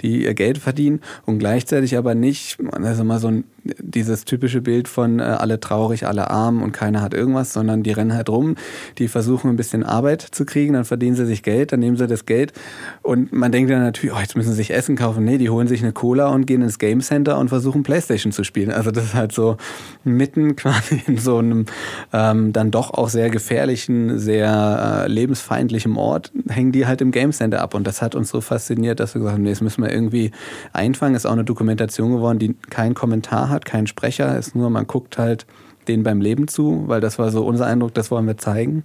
[0.00, 3.44] die ihr Geld verdienen und gleichzeitig aber nicht, also mal so ein
[3.78, 7.90] dieses typische Bild von äh, alle traurig, alle arm und keiner hat irgendwas, sondern die
[7.90, 8.54] rennen halt rum,
[8.96, 12.06] die versuchen ein bisschen Arbeit zu kriegen, dann verdienen sie sich Geld, dann nehmen sie
[12.06, 12.52] das Geld
[13.02, 15.24] und man denkt dann natürlich, oh, jetzt müssen sie sich Essen kaufen.
[15.24, 18.42] Nee, die holen sich eine Cola und gehen ins Game Center und versuchen Playstation zu
[18.42, 18.70] spielen.
[18.70, 19.58] Also das ist halt so
[20.02, 21.66] mitten quasi in so einem
[22.12, 27.32] ähm, dann doch auch sehr gefährlichen, sehr äh, lebensfeindlichen Ort, hängen die halt im Game
[27.32, 29.82] Center ab und das hat uns so fasziniert, dass wir gesagt haben, nee, das müssen
[29.82, 30.30] wir irgendwie
[30.72, 31.14] einfangen.
[31.14, 34.86] Ist auch eine Dokumentation geworden, die keinen Kommentar hat hat keinen Sprecher, ist nur, man
[34.86, 35.44] guckt halt
[35.88, 38.82] denen beim Leben zu, weil das war so unser Eindruck, das wollen wir zeigen.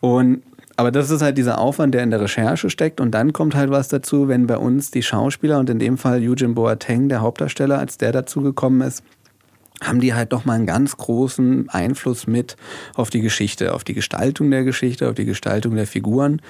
[0.00, 0.42] Und
[0.76, 3.00] aber das ist halt dieser Aufwand, der in der Recherche steckt.
[3.00, 6.20] Und dann kommt halt was dazu, wenn bei uns die Schauspieler und in dem Fall
[6.20, 9.02] Eugene Boateng, der Hauptdarsteller, als der dazugekommen ist,
[9.82, 12.56] haben die halt doch mal einen ganz großen Einfluss mit
[12.94, 16.40] auf die Geschichte, auf die Gestaltung der Geschichte, auf die Gestaltung der Figuren.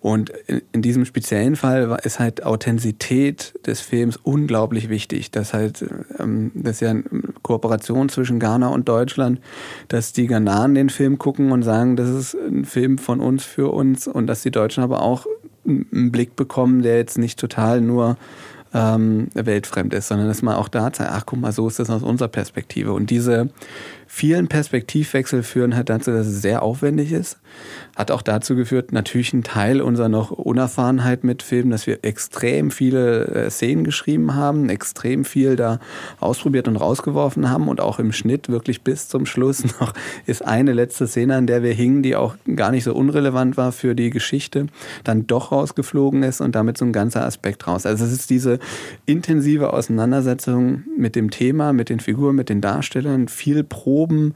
[0.00, 0.32] Und
[0.72, 5.32] in, diesem speziellen Fall ist halt Authentizität des Films unglaublich wichtig.
[5.32, 5.84] Das, halt,
[6.20, 7.02] ähm, das ist ja eine
[7.42, 9.40] Kooperation zwischen Ghana und Deutschland,
[9.88, 13.72] dass die Ghananen den Film gucken und sagen, das ist ein Film von uns für
[13.72, 15.26] uns und dass die Deutschen aber auch
[15.66, 18.16] einen Blick bekommen, der jetzt nicht total nur
[18.74, 21.90] ähm, weltfremd ist, sondern dass man auch da zeigt, ach guck mal, so ist das
[21.90, 22.92] aus unserer Perspektive.
[22.92, 23.50] Und diese
[24.18, 27.38] vielen Perspektivwechsel führen halt dazu, dass es sehr aufwendig ist.
[27.94, 32.72] Hat auch dazu geführt, natürlich ein Teil unserer noch Unerfahrenheit mit Filmen, dass wir extrem
[32.72, 35.78] viele äh, Szenen geschrieben haben, extrem viel da
[36.18, 39.94] ausprobiert und rausgeworfen haben und auch im Schnitt wirklich bis zum Schluss noch
[40.26, 43.70] ist eine letzte Szene, an der wir hingen, die auch gar nicht so unrelevant war
[43.70, 44.66] für die Geschichte,
[45.04, 47.86] dann doch rausgeflogen ist und damit so ein ganzer Aspekt raus.
[47.86, 48.58] Also es ist diese
[49.06, 53.62] intensive Auseinandersetzung mit dem Thema, mit den Figuren, mit den Darstellern, viel
[54.08, 54.34] Proben,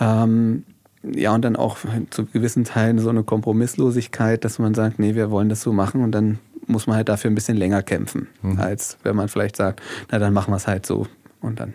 [0.00, 0.64] ähm,
[1.02, 1.78] ja, und dann auch
[2.10, 6.02] zu gewissen Teilen so eine Kompromisslosigkeit, dass man sagt, nee, wir wollen das so machen
[6.02, 8.58] und dann muss man halt dafür ein bisschen länger kämpfen, mhm.
[8.58, 11.06] als wenn man vielleicht sagt, na dann machen wir es halt so
[11.40, 11.74] und dann.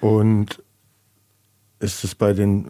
[0.00, 0.62] Und
[1.80, 2.68] ist es bei den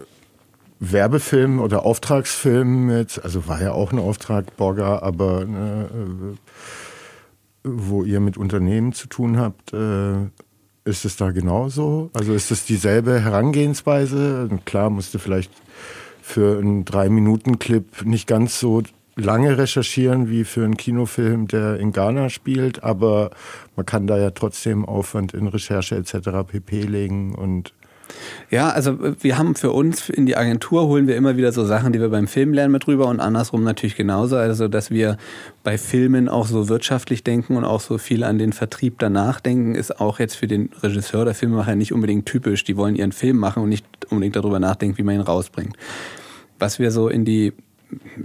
[0.81, 6.37] Werbefilmen oder Auftragsfilmen jetzt, also war ja auch ein Auftrag Borger, aber ne, äh,
[7.64, 10.31] wo ihr mit Unternehmen zu tun habt, äh,
[10.87, 12.11] ist es da genauso?
[12.14, 14.49] Also ist es dieselbe Herangehensweise?
[14.64, 15.51] Klar musste vielleicht
[16.22, 18.83] für einen Drei-Minuten-Clip nicht ganz so
[19.16, 23.31] lange recherchieren wie für einen Kinofilm, der in Ghana spielt, aber
[23.75, 26.31] man kann da ja trotzdem Aufwand in Recherche etc.
[26.46, 27.72] pp legen und
[28.50, 31.92] ja, also wir haben für uns in die Agentur holen wir immer wieder so Sachen,
[31.92, 34.37] die wir beim Film lernen mit rüber und andersrum natürlich genauso.
[34.37, 35.16] Also, dass wir
[35.64, 39.74] bei Filmen auch so wirtschaftlich denken und auch so viel an den Vertrieb danach denken,
[39.74, 42.64] ist auch jetzt für den Regisseur oder Filmemacher nicht unbedingt typisch.
[42.64, 45.76] Die wollen ihren Film machen und nicht unbedingt darüber nachdenken, wie man ihn rausbringt.
[46.59, 47.52] Was wir so in die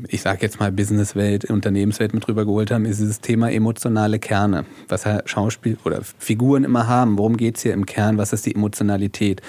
[0.08, 5.06] ich sage jetzt mal Businesswelt, Unternehmenswelt mit rübergeholt haben, ist dieses Thema emotionale Kerne, was
[5.26, 7.18] Schauspiel oder Figuren immer haben.
[7.18, 8.18] Worum geht es hier im Kern?
[8.18, 9.42] Was ist die Emotionalität?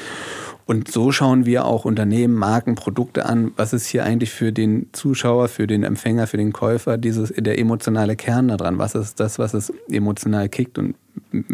[0.65, 3.53] Und so schauen wir auch Unternehmen, Marken, Produkte an.
[3.57, 7.59] Was ist hier eigentlich für den Zuschauer, für den Empfänger, für den Käufer dieses, der
[7.59, 8.79] emotionale Kern daran?
[8.79, 10.79] Was ist das, was es emotional kickt?
[10.79, 10.95] Und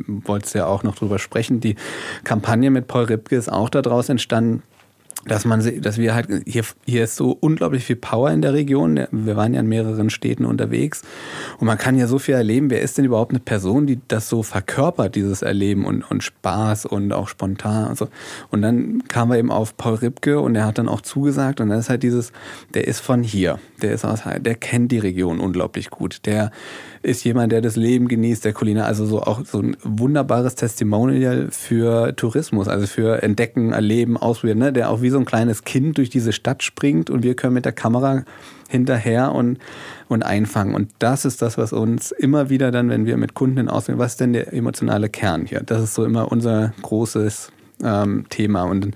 [0.07, 1.61] wolltest ja auch noch drüber sprechen.
[1.61, 1.77] Die
[2.25, 4.63] Kampagne mit Paul Ripke ist auch daraus entstanden
[5.29, 9.07] dass man, dass wir halt hier, hier ist so unglaublich viel Power in der Region.
[9.11, 11.03] Wir waren ja in mehreren Städten unterwegs
[11.59, 12.71] und man kann ja so viel erleben.
[12.71, 16.87] Wer ist denn überhaupt eine Person, die das so verkörpert, dieses Erleben und, und Spaß
[16.87, 18.09] und auch spontan und so.
[18.51, 21.69] Und dann kamen wir eben auf Paul Ripke und er hat dann auch zugesagt und
[21.69, 22.33] dann ist halt dieses,
[22.75, 26.27] der ist von hier, der ist aus, der kennt die Region unglaublich gut.
[26.27, 26.51] Der
[27.09, 31.49] ist jemand, der das Leben genießt, der Kulinar, also so auch so ein wunderbares Testimonial
[31.51, 34.73] für Tourismus, also für Entdecken, Erleben, Ausprobieren, ne?
[34.73, 37.65] der auch wie so ein kleines Kind durch diese Stadt springt und wir können mit
[37.65, 38.25] der Kamera
[38.69, 39.59] hinterher und,
[40.09, 40.75] und einfangen.
[40.75, 44.13] Und das ist das, was uns immer wieder dann, wenn wir mit Kunden ausgehen, was
[44.13, 45.63] ist denn der emotionale Kern hier?
[45.65, 47.51] Das ist so immer unser großes
[47.83, 48.65] ähm, Thema.
[48.65, 48.91] Und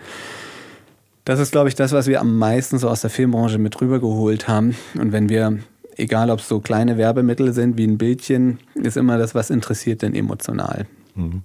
[1.25, 4.49] das ist, glaube ich, das, was wir am meisten so aus der Filmbranche mit rübergeholt
[4.49, 4.77] haben.
[5.01, 5.59] Und wenn wir
[5.97, 10.03] egal ob es so kleine Werbemittel sind wie ein Bildchen, ist immer das, was interessiert
[10.03, 10.87] denn emotional.
[11.15, 11.43] Mhm.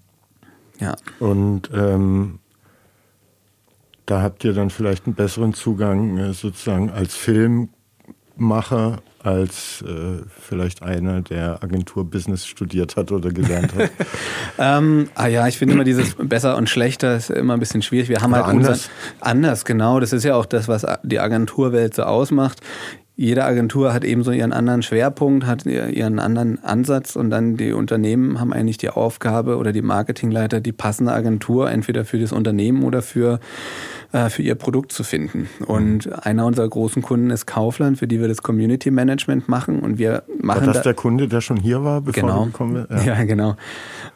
[0.80, 0.96] Ja.
[1.20, 2.40] Und ähm,
[4.06, 10.84] da habt ihr dann vielleicht einen besseren Zugang äh, sozusagen als Filmmacher als äh, vielleicht
[10.84, 13.92] einer, der Agenturbusiness studiert hat oder gelernt hat?
[14.58, 18.08] ähm, ah ja, ich finde immer dieses besser und schlechter ist immer ein bisschen schwierig.
[18.08, 18.70] Wir haben oder halt anders.
[18.70, 20.00] Unseren, anders, genau.
[20.00, 22.62] Das ist ja auch das, was die Agenturwelt so ausmacht
[23.20, 27.74] jede Agentur hat eben so ihren anderen Schwerpunkt, hat ihren anderen Ansatz und dann die
[27.74, 32.84] Unternehmen haben eigentlich die Aufgabe oder die Marketingleiter die passende Agentur entweder für das Unternehmen
[32.84, 33.40] oder für,
[34.12, 35.50] äh, für ihr Produkt zu finden.
[35.66, 39.98] Und einer unserer großen Kunden ist Kaufland, für die wir das Community Management machen und
[39.98, 40.68] wir machen.
[40.68, 43.04] War das da, der Kunde, der schon hier war, bevor genau, du gekommen bist?
[43.04, 43.16] Ja.
[43.16, 43.56] ja, genau.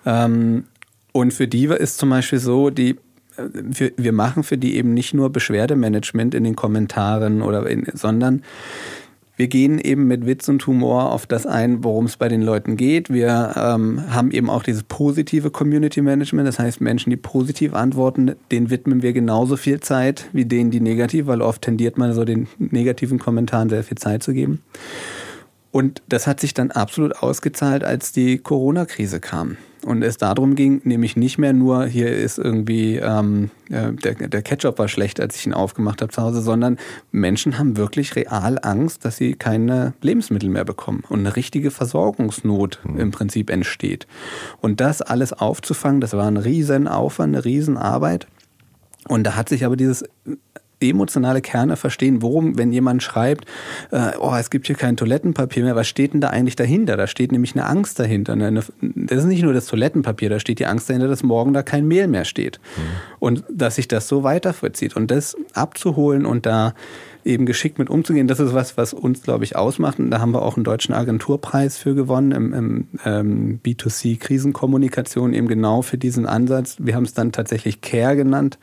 [0.06, 0.66] Ähm,
[1.12, 2.98] und für die ist zum Beispiel so, die
[3.38, 8.44] wir, wir machen für die eben nicht nur Beschwerdemanagement in den Kommentaren oder in, sondern
[9.42, 12.78] wir gehen eben mit Witz und Humor auf das ein, worum es bei den Leuten
[12.78, 13.10] geht.
[13.10, 18.36] Wir ähm, haben eben auch dieses positive Community Management, das heißt Menschen, die positiv antworten,
[18.52, 22.24] denen widmen wir genauso viel Zeit wie denen, die negativ, weil oft tendiert man so
[22.24, 24.62] den negativen Kommentaren sehr viel Zeit zu geben.
[25.72, 30.82] Und das hat sich dann absolut ausgezahlt, als die Corona-Krise kam und es darum ging,
[30.84, 35.36] nämlich nicht mehr nur, hier ist irgendwie, ähm, äh, der, der Ketchup war schlecht, als
[35.36, 36.78] ich ihn aufgemacht habe zu Hause, sondern
[37.12, 42.80] Menschen haben wirklich real Angst, dass sie keine Lebensmittel mehr bekommen und eine richtige Versorgungsnot
[42.84, 43.00] mhm.
[43.00, 44.08] im Prinzip entsteht.
[44.60, 48.28] Und das alles aufzufangen, das war ein riesen Aufwand, eine riesen Arbeit.
[49.08, 50.06] Und da hat sich aber dieses
[50.90, 53.46] emotionale Kerne verstehen, worum, wenn jemand schreibt,
[53.92, 56.98] äh, oh, es gibt hier kein Toilettenpapier mehr, was steht denn da eigentlich dahinter?
[56.98, 58.34] Da steht nämlich eine Angst dahinter.
[58.34, 61.64] Eine, das ist nicht nur das Toilettenpapier, da steht die Angst dahinter, dass morgen da
[61.64, 62.60] kein Mehl mehr steht.
[62.76, 62.82] Mhm.
[63.20, 64.96] Und dass sich das so weiter vollzieht.
[64.96, 66.74] Und das abzuholen und da
[67.24, 70.00] eben geschickt mit umzugehen, das ist was, was uns, glaube ich, ausmacht.
[70.00, 75.48] Und da haben wir auch einen deutschen Agenturpreis für gewonnen im, im ähm, B2C-Krisenkommunikation, eben
[75.48, 76.78] genau für diesen Ansatz.
[76.80, 78.58] Wir haben es dann tatsächlich CARE genannt.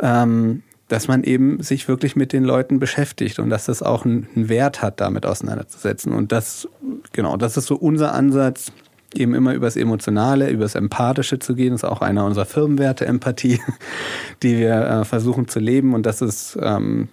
[0.00, 4.26] Ähm, dass man eben sich wirklich mit den Leuten beschäftigt und dass das auch einen,
[4.34, 6.12] Wert hat, damit auseinanderzusetzen.
[6.12, 6.66] Und das,
[7.12, 8.72] genau, das ist so unser Ansatz,
[9.14, 11.72] eben immer übers Emotionale, übers Empathische zu gehen.
[11.72, 13.60] Das ist auch einer unserer Firmenwerte, Empathie,
[14.42, 15.94] die wir äh, versuchen zu leben.
[15.94, 17.08] Und das ist, ähm,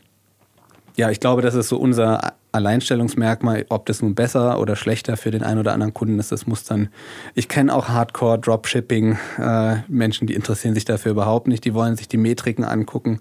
[0.96, 3.66] ja, ich glaube, das ist so unser Alleinstellungsmerkmal.
[3.68, 6.64] Ob das nun besser oder schlechter für den einen oder anderen Kunden ist, das muss
[6.64, 6.90] dann.
[7.34, 11.66] Ich kenne auch Hardcore Dropshipping äh, Menschen, die interessieren sich dafür überhaupt nicht.
[11.66, 13.20] Die wollen sich die Metriken angucken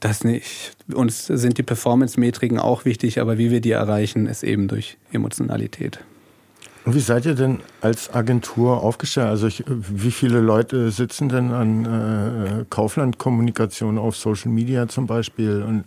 [0.00, 0.76] das nicht.
[0.92, 6.00] Uns sind die Performance-Metriken auch wichtig, aber wie wir die erreichen, ist eben durch Emotionalität.
[6.84, 9.28] Und wie seid ihr denn als Agentur aufgestellt?
[9.28, 15.62] Also ich, wie viele Leute sitzen denn an äh, Kaufland-Kommunikation auf Social Media zum Beispiel?
[15.62, 15.84] Und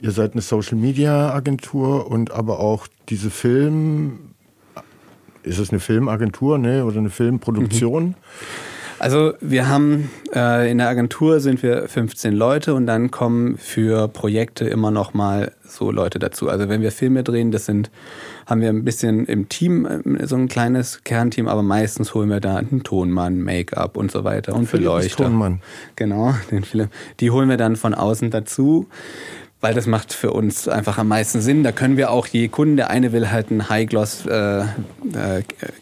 [0.00, 4.20] ihr seid eine Social Media Agentur und aber auch diese Film.
[5.42, 6.84] Ist es eine Filmagentur, ne?
[6.84, 8.04] Oder eine Filmproduktion?
[8.04, 8.14] Mhm.
[9.00, 14.08] Also wir haben äh, in der Agentur sind wir 15 Leute und dann kommen für
[14.08, 16.50] Projekte immer noch mal so Leute dazu.
[16.50, 17.90] Also wenn wir Filme drehen, das sind
[18.44, 22.40] haben wir ein bisschen im Team äh, so ein kleines Kernteam, aber meistens holen wir
[22.40, 25.24] da einen Tonmann, Make-up und so weiter und Beleuchter.
[25.24, 25.62] Tonmann.
[25.96, 26.88] Genau, den Film.
[27.20, 28.86] Die holen wir dann von außen dazu
[29.60, 31.62] weil das macht für uns einfach am meisten Sinn.
[31.62, 34.64] Da können wir auch je Kunden, der eine will halt ein High-Gloss äh, äh,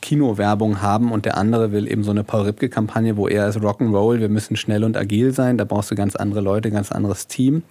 [0.02, 3.58] Kinowerbung haben und der andere will eben so eine Paul Ripke Kampagne, wo er ist
[3.58, 7.28] Rock'n'Roll, wir müssen schnell und agil sein, da brauchst du ganz andere Leute, ganz anderes
[7.28, 7.62] Team.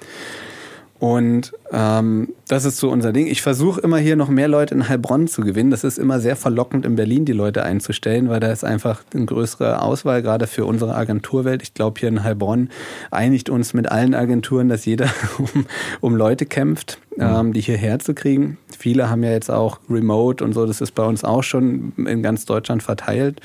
[0.99, 3.27] Und ähm, das ist so unser Ding.
[3.27, 5.69] Ich versuche immer hier noch mehr Leute in Heilbronn zu gewinnen.
[5.69, 9.25] Das ist immer sehr verlockend, in Berlin die Leute einzustellen, weil da ist einfach eine
[9.25, 11.62] größere Auswahl, gerade für unsere Agenturwelt.
[11.62, 12.69] Ich glaube, hier in Heilbronn
[13.12, 15.67] einigt uns mit allen Agenturen, dass jeder um,
[16.01, 17.23] um Leute kämpft, mhm.
[17.23, 18.57] ähm, die hierher zu kriegen.
[18.75, 20.65] Viele haben ja jetzt auch Remote und so.
[20.65, 23.39] Das ist bei uns auch schon in ganz Deutschland verteilt.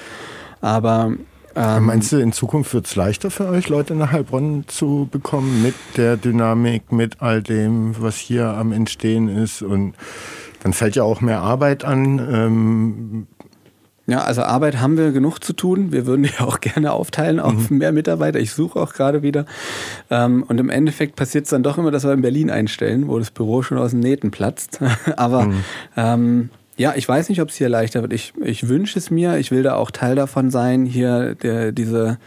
[0.63, 1.13] Aber
[1.55, 5.63] ähm, Meinst du, in Zukunft wird es leichter für euch, Leute nach Heilbronn zu bekommen,
[5.63, 9.63] mit der Dynamik, mit all dem, was hier am Entstehen ist?
[9.63, 9.95] Und
[10.63, 12.19] dann fällt ja auch mehr Arbeit an.
[12.19, 13.27] Ähm
[14.07, 15.93] ja, also Arbeit haben wir genug zu tun.
[15.93, 17.79] Wir würden die auch gerne aufteilen auf mhm.
[17.79, 18.39] mehr Mitarbeiter.
[18.41, 19.47] Ich suche auch gerade wieder.
[20.11, 23.19] Ähm, und im Endeffekt passiert es dann doch immer, dass wir in Berlin einstellen, wo
[23.19, 24.81] das Büro schon aus den Nähten platzt.
[25.17, 25.65] Aber mhm.
[25.97, 28.13] ähm, ja, ich weiß nicht, ob es hier leichter wird.
[28.13, 29.37] Ich, ich wünsche es mir.
[29.37, 32.19] Ich will da auch Teil davon sein, hier der, diese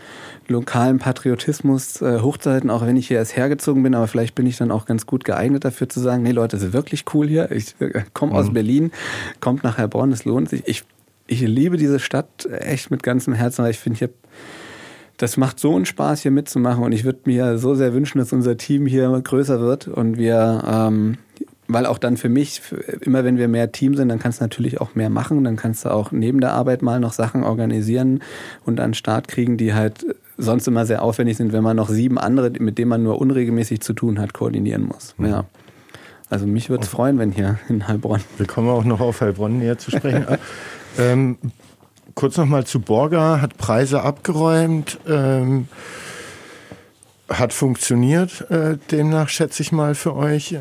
[0.47, 3.95] lokalen Patriotismus äh, hochzuhalten, auch wenn ich hier erst hergezogen bin.
[3.95, 6.63] Aber vielleicht bin ich dann auch ganz gut geeignet dafür zu sagen, nee Leute, es
[6.63, 7.51] ist wirklich cool hier.
[7.51, 8.37] Ich äh, komme mhm.
[8.37, 8.91] aus Berlin,
[9.39, 10.61] kommt nach Heilbronn, es lohnt sich.
[10.67, 10.83] Ich,
[11.25, 14.09] ich liebe diese Stadt echt mit ganzem Herzen, weil ich finde, hier
[15.17, 16.83] das macht so einen Spaß, hier mitzumachen.
[16.83, 20.63] Und ich würde mir so sehr wünschen, dass unser Team hier größer wird und wir
[20.67, 21.17] ähm,
[21.67, 22.61] weil auch dann für mich,
[23.01, 25.43] immer wenn wir mehr Team sind, dann kannst du natürlich auch mehr machen.
[25.43, 28.21] Dann kannst du auch neben der Arbeit mal noch Sachen organisieren
[28.65, 30.05] und an den Start kriegen, die halt
[30.37, 33.81] sonst immer sehr aufwendig sind, wenn man noch sieben andere, mit denen man nur unregelmäßig
[33.81, 35.15] zu tun hat, koordinieren muss.
[35.17, 35.25] Mhm.
[35.27, 35.45] Ja.
[36.29, 38.21] Also mich würde es freuen, wenn hier in Heilbronn.
[38.37, 40.25] Wir kommen auch noch auf Heilbronn näher zu sprechen.
[40.99, 41.37] ähm,
[42.15, 44.99] kurz nochmal zu Borga, hat Preise abgeräumt.
[45.07, 45.67] Ähm,
[47.29, 50.57] hat funktioniert, äh, demnach schätze ich mal für euch.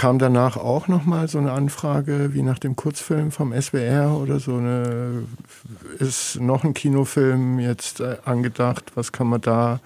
[0.00, 4.56] Kam danach auch nochmal so eine Anfrage wie nach dem Kurzfilm vom SWR oder so
[4.56, 5.24] eine,
[5.98, 8.92] ist noch ein Kinofilm jetzt äh, angedacht?
[8.94, 9.80] Was kann man da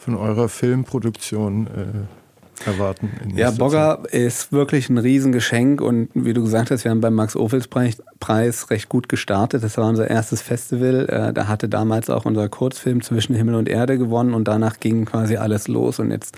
[0.00, 3.10] von eurer Filmproduktion äh, erwarten?
[3.36, 8.68] Ja, Bogger ist wirklich ein Riesengeschenk und wie du gesagt hast, wir haben beim Max-Ophüls-Preis
[8.68, 9.62] recht gut gestartet.
[9.62, 11.08] Das war unser erstes Festival.
[11.08, 15.04] Äh, da hatte damals auch unser Kurzfilm Zwischen Himmel und Erde gewonnen und danach ging
[15.04, 16.36] quasi alles los und jetzt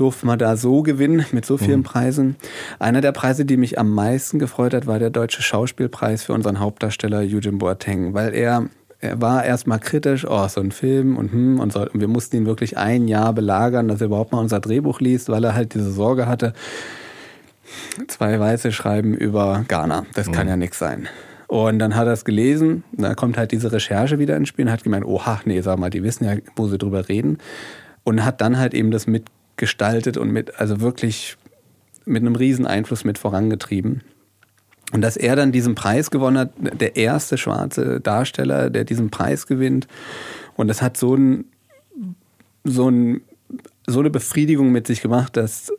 [0.00, 1.84] durfte man da so gewinnen mit so vielen mhm.
[1.84, 2.36] Preisen.
[2.78, 6.60] Einer der Preise, die mich am meisten gefreut hat, war der Deutsche Schauspielpreis für unseren
[6.60, 8.66] Hauptdarsteller Eugene Boateng, weil er
[9.02, 12.36] er war erstmal kritisch, oh, so ein Film und hm, und, so, und wir mussten
[12.36, 15.72] ihn wirklich ein Jahr belagern, dass er überhaupt mal unser Drehbuch liest, weil er halt
[15.72, 16.52] diese Sorge hatte,
[18.08, 20.32] zwei Weiße schreiben über Ghana, das mhm.
[20.32, 21.08] kann ja nichts sein.
[21.46, 24.70] Und dann hat er es gelesen, da kommt halt diese Recherche wieder ins Spiel und
[24.70, 27.38] hat gemeint, oha, nee, sag mal, die wissen ja, wo sie drüber reden.
[28.04, 29.24] Und hat dann halt eben das mit
[29.60, 31.36] gestaltet und mit, also wirklich
[32.04, 34.02] mit einem riesen Einfluss mit vorangetrieben.
[34.92, 39.46] Und dass er dann diesen Preis gewonnen hat, der erste schwarze Darsteller, der diesen Preis
[39.46, 39.86] gewinnt.
[40.56, 41.44] Und das hat so, ein,
[42.64, 43.20] so, ein,
[43.86, 45.72] so eine Befriedigung mit sich gemacht, dass,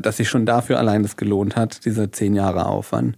[0.00, 3.16] dass sich schon dafür allein das gelohnt hat, dieser zehn Jahre Aufwand.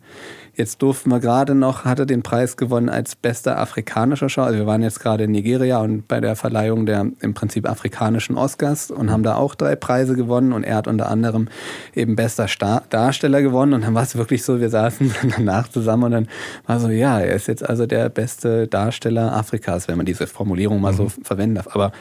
[0.57, 4.47] Jetzt durften wir gerade noch, hat er den Preis gewonnen als bester afrikanischer Schauspieler.
[4.47, 8.39] Also wir waren jetzt gerade in Nigeria und bei der Verleihung der im Prinzip afrikanischen
[8.39, 11.49] Oscars und haben da auch drei Preise gewonnen und er hat unter anderem
[11.95, 16.05] eben bester Star Darsteller gewonnen und dann war es wirklich so, wir saßen danach zusammen
[16.05, 16.29] und dann
[16.67, 20.81] war so, ja, er ist jetzt also der beste Darsteller Afrikas, wenn man diese Formulierung
[20.81, 20.97] mal mhm.
[20.97, 21.69] so verwenden darf.
[21.75, 21.93] Aber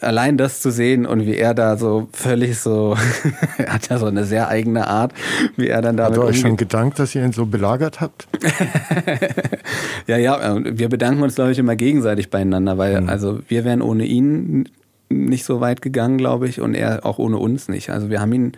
[0.00, 2.96] allein das zu sehen und wie er da so völlig so,
[3.58, 5.12] er hat ja so eine sehr eigene Art,
[5.56, 8.28] wie er dann damit Hat er euch schon gedankt, dass ihr ihn so belagert habt?
[10.06, 13.08] ja, ja, wir bedanken uns, glaube ich, immer gegenseitig beieinander, weil mhm.
[13.08, 14.68] also wir wären ohne ihn
[15.10, 17.90] nicht so weit gegangen, glaube ich, und er auch ohne uns nicht.
[17.90, 18.52] Also wir haben ihn,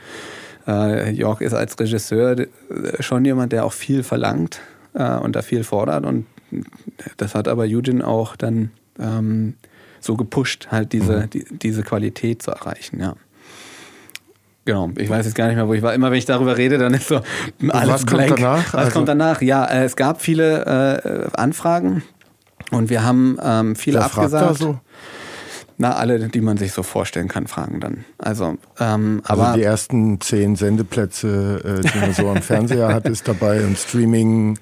[0.66, 2.46] äh, Jörg ist als Regisseur äh,
[3.00, 4.61] schon jemand, der auch viel verlangt
[4.94, 6.26] äh, und da viel fordert und
[7.16, 9.55] das hat aber Eugene auch dann ähm,
[10.00, 11.30] so gepusht, halt diese, mhm.
[11.30, 13.14] die, diese Qualität zu erreichen, ja.
[14.66, 15.94] Genau, ich weiß jetzt gar nicht mehr, wo ich war.
[15.94, 17.22] Immer wenn ich darüber rede, dann ist so
[17.68, 18.28] alles Was blank.
[18.28, 18.66] kommt danach?
[18.66, 19.42] Was also kommt danach?
[19.42, 22.02] Ja, äh, es gab viele äh, Anfragen
[22.70, 24.58] und wir haben ähm, viele Wer abgesagt.
[24.58, 24.78] so?
[25.78, 28.04] Na, alle, die man sich so vorstellen kann, fragen dann.
[28.18, 33.08] Also, ähm, also aber die ersten zehn Sendeplätze, äh, die man so am Fernseher hat,
[33.08, 34.58] ist dabei und Streaming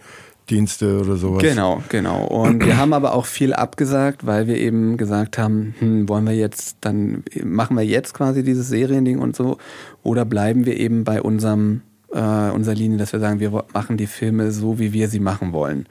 [0.50, 1.42] Dienste oder sowas.
[1.42, 2.24] Genau, genau.
[2.24, 6.34] Und wir haben aber auch viel abgesagt, weil wir eben gesagt haben, hm, wollen wir
[6.34, 9.58] jetzt, dann machen wir jetzt quasi dieses Seriending und so,
[10.02, 11.82] oder bleiben wir eben bei unserem,
[12.12, 15.52] äh, unserer Linie, dass wir sagen, wir machen die Filme so, wie wir sie machen
[15.52, 15.87] wollen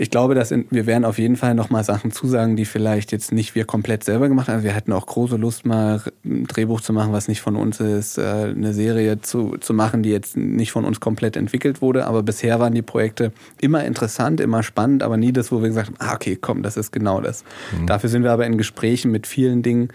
[0.00, 3.32] ich glaube, dass in, wir werden auf jeden Fall nochmal Sachen zusagen, die vielleicht jetzt
[3.32, 4.54] nicht wir komplett selber gemacht haben.
[4.54, 7.80] Also wir hätten auch große Lust, mal ein Drehbuch zu machen, was nicht von uns
[7.80, 12.06] ist, äh, eine Serie zu, zu machen, die jetzt nicht von uns komplett entwickelt wurde.
[12.06, 15.88] Aber bisher waren die Projekte immer interessant, immer spannend, aber nie das, wo wir gesagt
[15.88, 17.44] haben, ah, okay, komm, das ist genau das.
[17.78, 17.86] Mhm.
[17.86, 19.88] Dafür sind wir aber in Gesprächen mit vielen Dingen.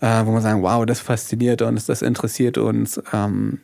[0.00, 3.00] äh, wo man sagen, wow, das fasziniert uns, das interessiert uns.
[3.12, 3.60] Ähm,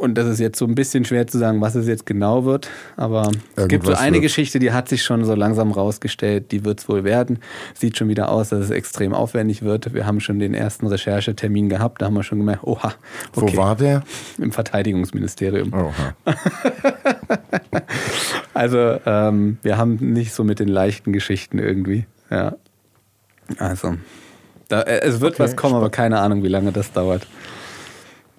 [0.00, 2.70] und das ist jetzt so ein bisschen schwer zu sagen, was es jetzt genau wird.
[2.96, 4.22] Aber Irgendwas es gibt so eine wird.
[4.22, 7.38] Geschichte, die hat sich schon so langsam rausgestellt, die wird es wohl werden.
[7.74, 9.92] Sieht schon wieder aus, dass es extrem aufwendig wird.
[9.92, 12.94] Wir haben schon den ersten Recherchetermin gehabt, da haben wir schon gemerkt, oha.
[13.36, 13.52] Okay.
[13.52, 14.02] Wo war der?
[14.38, 15.74] Im Verteidigungsministerium.
[15.74, 16.14] Oha.
[18.54, 22.06] also ähm, wir haben nicht so mit den leichten Geschichten irgendwie.
[22.30, 22.54] Ja.
[23.58, 23.96] Also,
[24.68, 27.26] da, äh, es wird okay, was kommen, aber keine Ahnung, wie lange das dauert.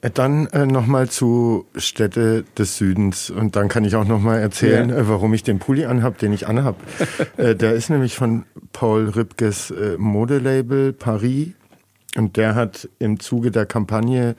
[0.02, 4.98] Dann äh, nochmal zu Städte des Südens und dann kann ich auch nochmal erzählen, ja.
[4.98, 6.76] äh, warum ich den Pulli anhab, den ich anhab.
[7.38, 11.50] äh, der ist nämlich von Paul Ripkes äh, Modelabel Paris
[12.18, 14.36] und der hat im Zuge der Kampagne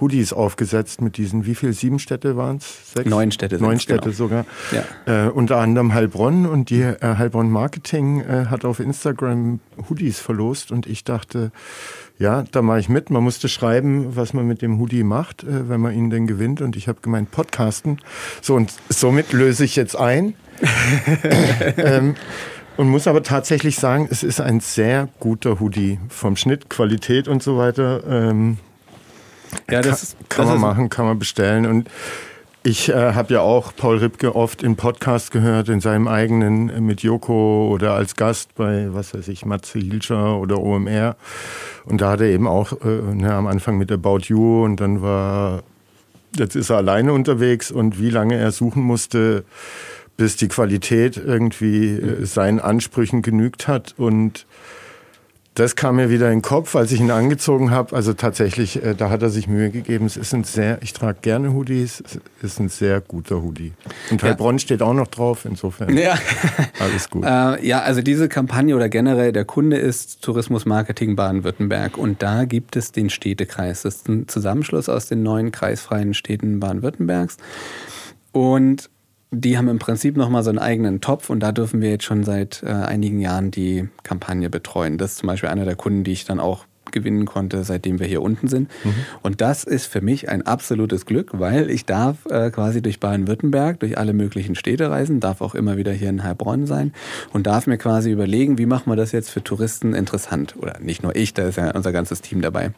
[0.00, 3.04] Hoodies aufgesetzt mit diesen, wie viel, sieben Städte waren es?
[3.04, 3.58] Neun Städte.
[3.60, 4.14] Neun Städte genau.
[4.14, 4.46] sogar.
[4.72, 5.26] Ja.
[5.26, 10.70] Äh, unter anderem Heilbronn und die äh, Heilbronn Marketing äh, hat auf Instagram Hoodies verlost
[10.70, 11.50] und ich dachte,
[12.18, 13.10] ja, da mache ich mit.
[13.10, 16.60] Man musste schreiben, was man mit dem Hoodie macht, äh, wenn man ihn denn gewinnt.
[16.60, 18.00] Und ich habe gemeint, Podcasten.
[18.40, 20.34] So, und somit löse ich jetzt ein.
[21.76, 22.14] ähm,
[22.76, 25.98] und muss aber tatsächlich sagen, es ist ein sehr guter Hoodie.
[26.08, 28.02] Vom Schnitt, Qualität und so weiter.
[28.08, 28.58] Ähm,
[29.70, 31.66] ja, das kann, kann das man machen, kann man bestellen.
[31.66, 31.88] Und
[32.66, 36.80] ich äh, habe ja auch Paul Ripke oft in Podcasts gehört, in seinem eigenen äh,
[36.80, 41.14] mit Joko oder als Gast bei, was weiß ich, Matze Hilscher oder OMR.
[41.84, 45.00] Und da hat er eben auch äh, ne, am Anfang mit About You und dann
[45.00, 45.62] war,
[46.36, 49.44] jetzt ist er alleine unterwegs und wie lange er suchen musste,
[50.16, 54.44] bis die Qualität irgendwie äh, seinen Ansprüchen genügt hat und
[55.56, 57.96] das kam mir wieder in den Kopf, als ich ihn angezogen habe.
[57.96, 60.04] Also tatsächlich, äh, da hat er sich Mühe gegeben.
[60.04, 63.72] Es ist ein sehr, ich trage gerne Hoodies, es ist ein sehr guter Hoodie.
[64.10, 64.58] Und Heilbronn ja.
[64.58, 66.14] steht auch noch drauf, insofern ja.
[66.78, 67.24] alles gut.
[67.24, 72.44] Äh, ja, also diese Kampagne oder generell der Kunde ist Tourismus Marketing Baden-Württemberg und da
[72.44, 73.82] gibt es den Städtekreis.
[73.82, 77.38] Das ist ein Zusammenschluss aus den neuen kreisfreien Städten Baden-Württembergs.
[78.32, 78.90] Und
[79.30, 82.24] die haben im Prinzip nochmal so einen eigenen Topf und da dürfen wir jetzt schon
[82.24, 84.98] seit äh, einigen Jahren die Kampagne betreuen.
[84.98, 88.06] Das ist zum Beispiel einer der Kunden, die ich dann auch gewinnen konnte, seitdem wir
[88.06, 88.70] hier unten sind.
[88.84, 88.94] Mhm.
[89.22, 93.80] Und das ist für mich ein absolutes Glück, weil ich darf äh, quasi durch Baden-Württemberg,
[93.80, 96.92] durch alle möglichen Städte reisen, darf auch immer wieder hier in Heilbronn sein
[97.32, 100.54] und darf mir quasi überlegen, wie machen wir das jetzt für Touristen interessant.
[100.58, 102.70] Oder nicht nur ich, da ist ja unser ganzes Team dabei.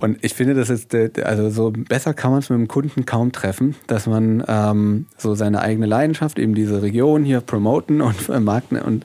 [0.00, 3.32] Und ich finde, das ist, also so besser kann man es mit dem Kunden kaum
[3.32, 8.80] treffen, dass man ähm, so seine eigene Leidenschaft, eben diese Region hier promoten und vermarkten
[8.80, 9.04] und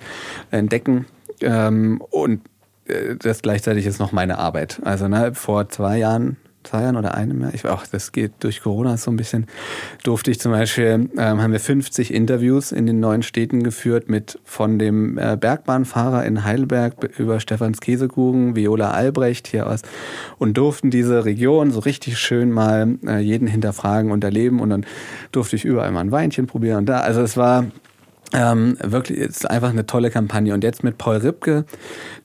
[0.51, 1.05] entdecken
[1.41, 2.41] ähm, und
[2.85, 4.79] äh, das gleichzeitig ist noch meine Arbeit.
[4.83, 6.37] Also ne, vor zwei Jahren
[6.67, 9.47] zwei Jahren oder einem Jahr, ich, ach, das geht durch Corona so ein bisschen,
[10.03, 14.39] durfte ich zum Beispiel, ähm, haben wir 50 Interviews in den neuen Städten geführt mit
[14.43, 19.81] von dem äh, Bergbahnfahrer in Heidelberg über Stefans Käsekuchen, Viola Albrecht hier aus
[20.37, 24.85] und durften diese Region so richtig schön mal äh, jeden hinterfragen und erleben und dann
[25.31, 27.65] durfte ich überall mal ein Weinchen probieren und da, also es war
[28.33, 30.53] ähm, wirklich ist einfach eine tolle Kampagne.
[30.53, 31.65] Und jetzt mit Paul Ripke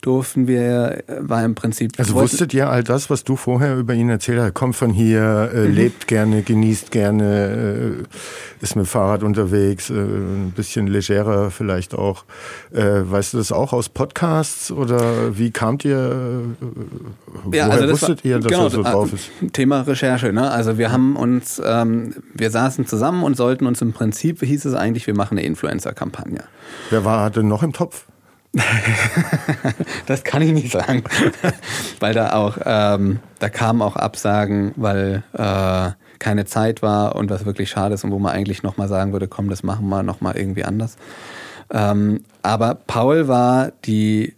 [0.01, 1.93] durften wir, war im Prinzip.
[1.97, 4.53] Also wusstet ihr all das, was du vorher über ihn erzählt hast?
[4.53, 5.73] Kommt von hier, äh, mhm.
[5.73, 12.25] lebt gerne, genießt gerne, äh, ist mit Fahrrad unterwegs, äh, ein bisschen legerer vielleicht auch.
[12.73, 15.97] Äh, weißt du das auch aus Podcasts oder wie kamt ihr?
[17.51, 19.31] Äh, ja, woher also wusstet war, ihr, dass genau, er so drauf ist?
[19.53, 20.33] Thema Recherche.
[20.33, 20.51] Ne?
[20.51, 24.73] Also wir haben uns, ähm, wir saßen zusammen und sollten uns im Prinzip, hieß es
[24.73, 25.92] eigentlich, wir machen eine Influencer.
[25.93, 26.43] Kampagne.
[26.89, 28.05] Wer war denn noch im Topf?
[30.05, 31.03] das kann ich nicht sagen,
[31.99, 37.45] weil da auch ähm, da kamen auch Absagen, weil äh, keine Zeit war und was
[37.45, 40.03] wirklich schade ist und wo man eigentlich noch mal sagen würde, komm, das machen wir
[40.03, 40.97] noch mal irgendwie anders.
[41.71, 44.35] Ähm, aber Paul war die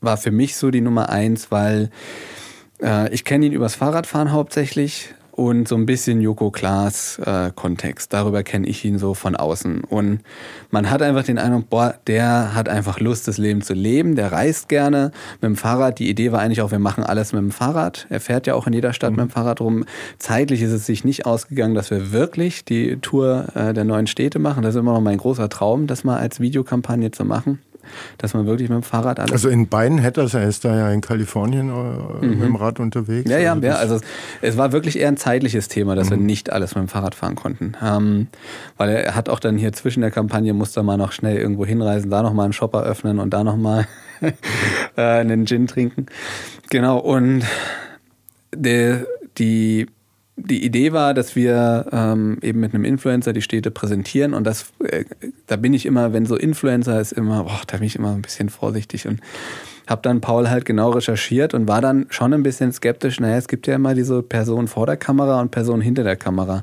[0.00, 1.90] war für mich so die Nummer eins, weil
[2.82, 8.12] äh, ich kenne ihn übers Fahrradfahren hauptsächlich und so ein bisschen Joko Klaas äh, Kontext.
[8.12, 9.84] Darüber kenne ich ihn so von außen.
[9.84, 10.18] Und
[10.72, 14.32] man hat einfach den Eindruck, boah, der hat einfach Lust, das Leben zu leben, der
[14.32, 16.00] reist gerne mit dem Fahrrad.
[16.00, 18.08] Die Idee war eigentlich auch, wir machen alles mit dem Fahrrad.
[18.10, 19.16] Er fährt ja auch in jeder Stadt mhm.
[19.16, 19.84] mit dem Fahrrad rum.
[20.18, 24.40] Zeitlich ist es sich nicht ausgegangen, dass wir wirklich die Tour äh, der neuen Städte
[24.40, 24.64] machen.
[24.64, 27.60] Das ist immer noch mein großer Traum, das mal als Videokampagne zu machen
[28.18, 29.32] dass man wirklich mit dem Fahrrad alles.
[29.32, 32.30] Also in beiden Hatters, er ist da ja in Kalifornien äh, mhm.
[32.30, 33.30] mit dem Rad unterwegs.
[33.30, 33.74] Ja, ja, also ja.
[33.74, 34.00] Also
[34.42, 36.10] es war wirklich eher ein zeitliches Thema, dass mhm.
[36.10, 37.74] wir nicht alles mit dem Fahrrad fahren konnten.
[37.82, 38.28] Ähm,
[38.76, 42.10] weil er hat auch dann hier zwischen der Kampagne musste mal noch schnell irgendwo hinreisen,
[42.10, 43.86] da nochmal einen Shopper öffnen und da nochmal
[44.96, 46.06] äh, einen Gin trinken.
[46.70, 47.44] Genau, und
[48.54, 49.02] die,
[49.38, 49.86] die
[50.38, 54.72] die Idee war, dass wir ähm, eben mit einem Influencer die Städte präsentieren und das,
[54.84, 55.04] äh,
[55.46, 58.22] da bin ich immer, wenn so Influencer ist immer, boah, da bin ich immer ein
[58.22, 59.20] bisschen vorsichtig und
[59.88, 63.20] habe dann Paul halt genau recherchiert und war dann schon ein bisschen skeptisch.
[63.20, 66.62] Naja, es gibt ja immer diese Person vor der Kamera und Person hinter der Kamera.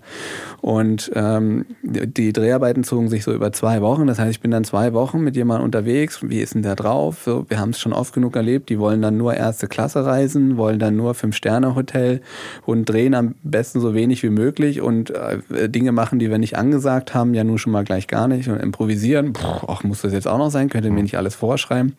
[0.62, 4.08] Und ähm, die Dreharbeiten zogen sich so über zwei Wochen.
[4.08, 6.20] Das heißt, ich bin dann zwei Wochen mit jemandem unterwegs.
[6.22, 7.24] Wie ist denn der drauf?
[7.26, 8.70] So, wir haben es schon oft genug erlebt.
[8.70, 12.22] Die wollen dann nur erste Klasse reisen, wollen dann nur Fünf-Sterne-Hotel
[12.66, 16.58] und drehen am besten so wenig wie möglich und äh, Dinge machen, die wir nicht
[16.58, 19.34] angesagt haben, ja nun schon mal gleich gar nicht und improvisieren.
[19.34, 20.70] Puh, ach, muss das jetzt auch noch sein?
[20.70, 21.96] Könnt ihr mir nicht alles vorschreiben?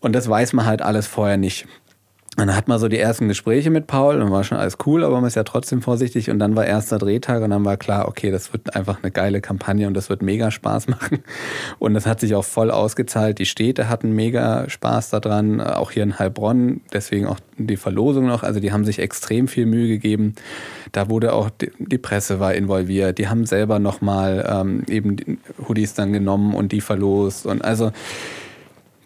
[0.00, 1.66] Und das weiß man halt alles vorher nicht.
[2.38, 5.04] Und dann hat man so die ersten Gespräche mit Paul und war schon alles cool,
[5.04, 6.28] aber man ist ja trotzdem vorsichtig.
[6.28, 9.40] Und dann war erster Drehtag und dann war klar, okay, das wird einfach eine geile
[9.40, 11.20] Kampagne und das wird mega Spaß machen.
[11.78, 13.38] Und das hat sich auch voll ausgezahlt.
[13.38, 18.42] Die Städte hatten mega Spaß daran, auch hier in Heilbronn, deswegen auch die Verlosung noch.
[18.42, 20.34] Also die haben sich extrem viel Mühe gegeben.
[20.92, 23.16] Da wurde auch die, Presse war involviert.
[23.16, 27.46] Die haben selber nochmal ähm, eben Hoodies dann genommen und die verlost.
[27.46, 27.92] Und also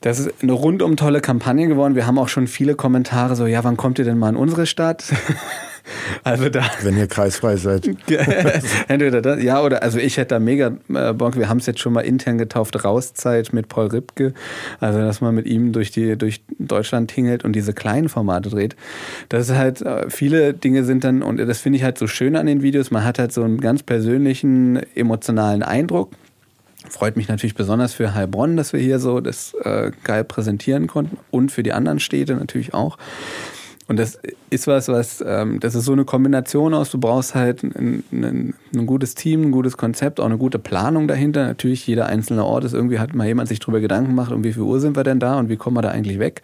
[0.01, 1.95] das ist eine rundum tolle Kampagne geworden.
[1.95, 4.65] Wir haben auch schon viele Kommentare so, ja, wann kommt ihr denn mal in unsere
[4.65, 5.05] Stadt?
[6.25, 6.65] also da.
[6.83, 7.87] Wenn ihr kreisfrei seid.
[8.89, 11.37] Entweder das, ja, oder also ich hätte da mega äh, Bock.
[11.37, 14.33] Wir haben es jetzt schon mal intern getauft, Rauszeit mit Paul Ripke.
[14.81, 18.77] Also, dass man mit ihm durch die, durch Deutschland tingelt und diese kleinen Formate dreht.
[19.29, 22.37] Das ist halt, äh, viele Dinge sind dann, und das finde ich halt so schön
[22.37, 26.13] an den Videos, man hat halt so einen ganz persönlichen, emotionalen Eindruck
[26.91, 31.19] Freut mich natürlich besonders für Heilbronn, dass wir hier so das äh, geil präsentieren konnten
[31.31, 32.99] und für die anderen Städte natürlich auch.
[33.91, 34.21] Und das
[34.51, 38.55] ist was, was, ähm, das ist so eine Kombination aus, du brauchst halt ein, ein,
[38.73, 41.45] ein, gutes Team, ein gutes Konzept, auch eine gute Planung dahinter.
[41.45, 44.53] Natürlich, jeder einzelne Ort ist irgendwie, hat mal jemand sich drüber Gedanken gemacht, um wie
[44.53, 46.43] viel Uhr sind wir denn da und wie kommen wir da eigentlich weg.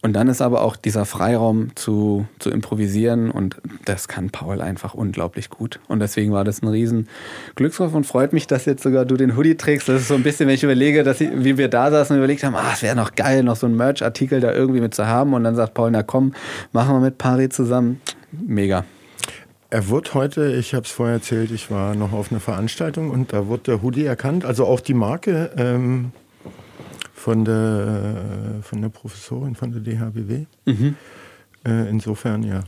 [0.00, 4.94] Und dann ist aber auch dieser Freiraum zu, zu improvisieren und das kann Paul einfach
[4.94, 5.80] unglaublich gut.
[5.88, 7.08] Und deswegen war das ein riesen
[7.56, 9.88] Glücksgriff und freut mich, dass jetzt sogar du den Hoodie trägst.
[9.88, 12.20] Das ist so ein bisschen, wenn ich überlege, dass ich, wie wir da saßen und
[12.20, 15.08] überlegt haben, ah, es wäre noch geil, noch so ein Merch-Artikel da irgendwie mit zu
[15.08, 15.34] haben.
[15.34, 16.32] Und dann sagt Paul, na komm,
[16.70, 18.00] machen wir mit Pari zusammen.
[18.30, 18.84] Mega.
[19.70, 23.32] Er wird heute, ich habe es vorher erzählt, ich war noch auf einer Veranstaltung und
[23.32, 25.50] da wird der Hoodie erkannt, also auch die Marke.
[25.56, 26.12] Ähm
[27.18, 30.46] von der, äh, von der Professorin von der DHBW.
[30.64, 30.96] Mhm.
[31.66, 32.62] Äh, insofern, ja.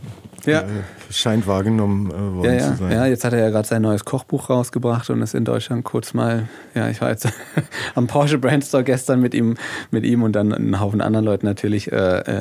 [0.44, 0.62] ja.
[0.62, 0.66] Äh,
[1.10, 2.72] scheint wahrgenommen worden ja, ja.
[2.72, 2.90] zu sein.
[2.90, 6.12] Ja, jetzt hat er ja gerade sein neues Kochbuch rausgebracht und ist in Deutschland kurz
[6.12, 7.28] mal, ja, ich war jetzt
[7.94, 9.56] am Porsche Brandstore gestern mit ihm,
[9.92, 11.90] mit ihm und dann einen Haufen anderen Leuten natürlich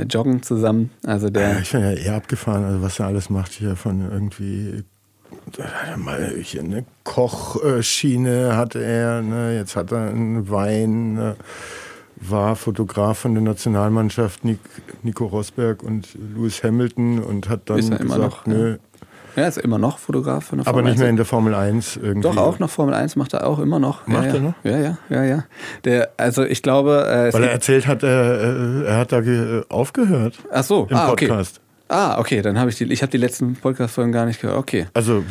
[0.08, 0.90] joggen zusammen.
[1.06, 1.60] Also der.
[1.60, 4.84] ich bin ja eher abgefahren, also was er alles macht hier von irgendwie
[5.98, 9.56] mal hier eine Kochschiene hat er, ne?
[9.56, 11.14] jetzt hat er einen Wein.
[11.14, 11.36] Ne?
[12.22, 14.42] War Fotograf von der Nationalmannschaft
[15.04, 18.78] Nico Rosberg und Lewis Hamilton und hat dann ist er gesagt, immer noch, nö.
[19.36, 21.98] Ja, ist immer noch Fotograf von der Formel Aber nicht mehr in der Formel 1
[21.98, 22.28] irgendwie.
[22.28, 24.06] Doch, auch noch Formel 1 macht er auch immer noch.
[24.08, 24.54] Macht ja, er noch?
[24.64, 25.44] Ja, ja, ja, ja.
[25.86, 27.06] Der, also ich glaube.
[27.08, 29.22] Äh, Weil er erzählt hat, er, er hat da
[29.70, 30.40] aufgehört.
[30.52, 31.58] Ach so, im ah, Podcast.
[31.58, 31.66] Okay.
[31.92, 34.58] Ah, okay, dann habe ich die, ich habe die letzten Podcast-Folgen gar nicht gehört.
[34.58, 34.88] Okay.
[34.94, 35.24] Also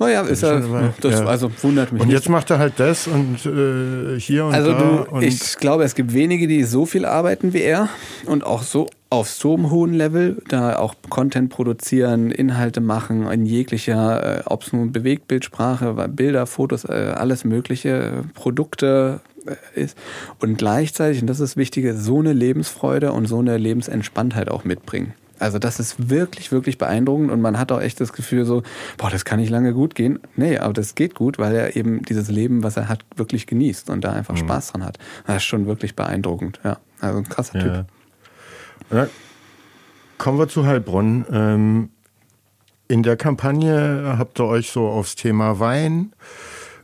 [0.00, 1.26] naja, ist er, das, ja.
[1.26, 2.00] also wundert mich.
[2.00, 2.16] Und nicht.
[2.16, 4.78] jetzt macht er halt das und äh, hier und also da.
[4.78, 7.90] Du, und ich glaube, es gibt wenige, die so viel arbeiten wie er
[8.24, 13.44] und auch so auf so einem hohen Level, da auch Content produzieren, Inhalte machen, in
[13.44, 19.98] jeglicher, äh, ob es nun Bewegtbildsprache, Bilder, Fotos, äh, alles mögliche, Produkte äh, ist
[20.38, 24.64] und gleichzeitig, und das ist das Wichtige, so eine Lebensfreude und so eine Lebensentspanntheit auch
[24.64, 25.12] mitbringen.
[25.40, 28.62] Also das ist wirklich, wirklich beeindruckend und man hat auch echt das Gefühl so,
[28.98, 30.20] boah, das kann nicht lange gut gehen.
[30.36, 33.90] Nee, aber das geht gut, weil er eben dieses Leben, was er hat, wirklich genießt
[33.90, 34.40] und da einfach mhm.
[34.40, 34.98] Spaß dran hat.
[35.26, 36.78] Das ist schon wirklich beeindruckend, ja.
[37.00, 37.64] Also ein krasser ja.
[37.64, 37.86] Typ.
[38.92, 39.08] Ja.
[40.18, 41.24] Kommen wir zu Heilbronn.
[41.32, 41.88] Ähm,
[42.88, 46.12] in der Kampagne habt ihr euch so aufs Thema Wein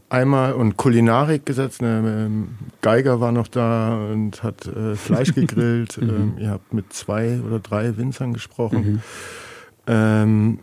[0.08, 1.82] einmal und Kulinarik gesetzt.
[1.82, 2.28] Ne,
[2.80, 6.00] Geiger war noch da und hat äh, Fleisch gegrillt.
[6.00, 6.08] mhm.
[6.08, 8.92] ähm, ihr habt mit zwei oder drei Winzern gesprochen.
[8.92, 9.02] Mhm.
[9.86, 10.58] Ähm,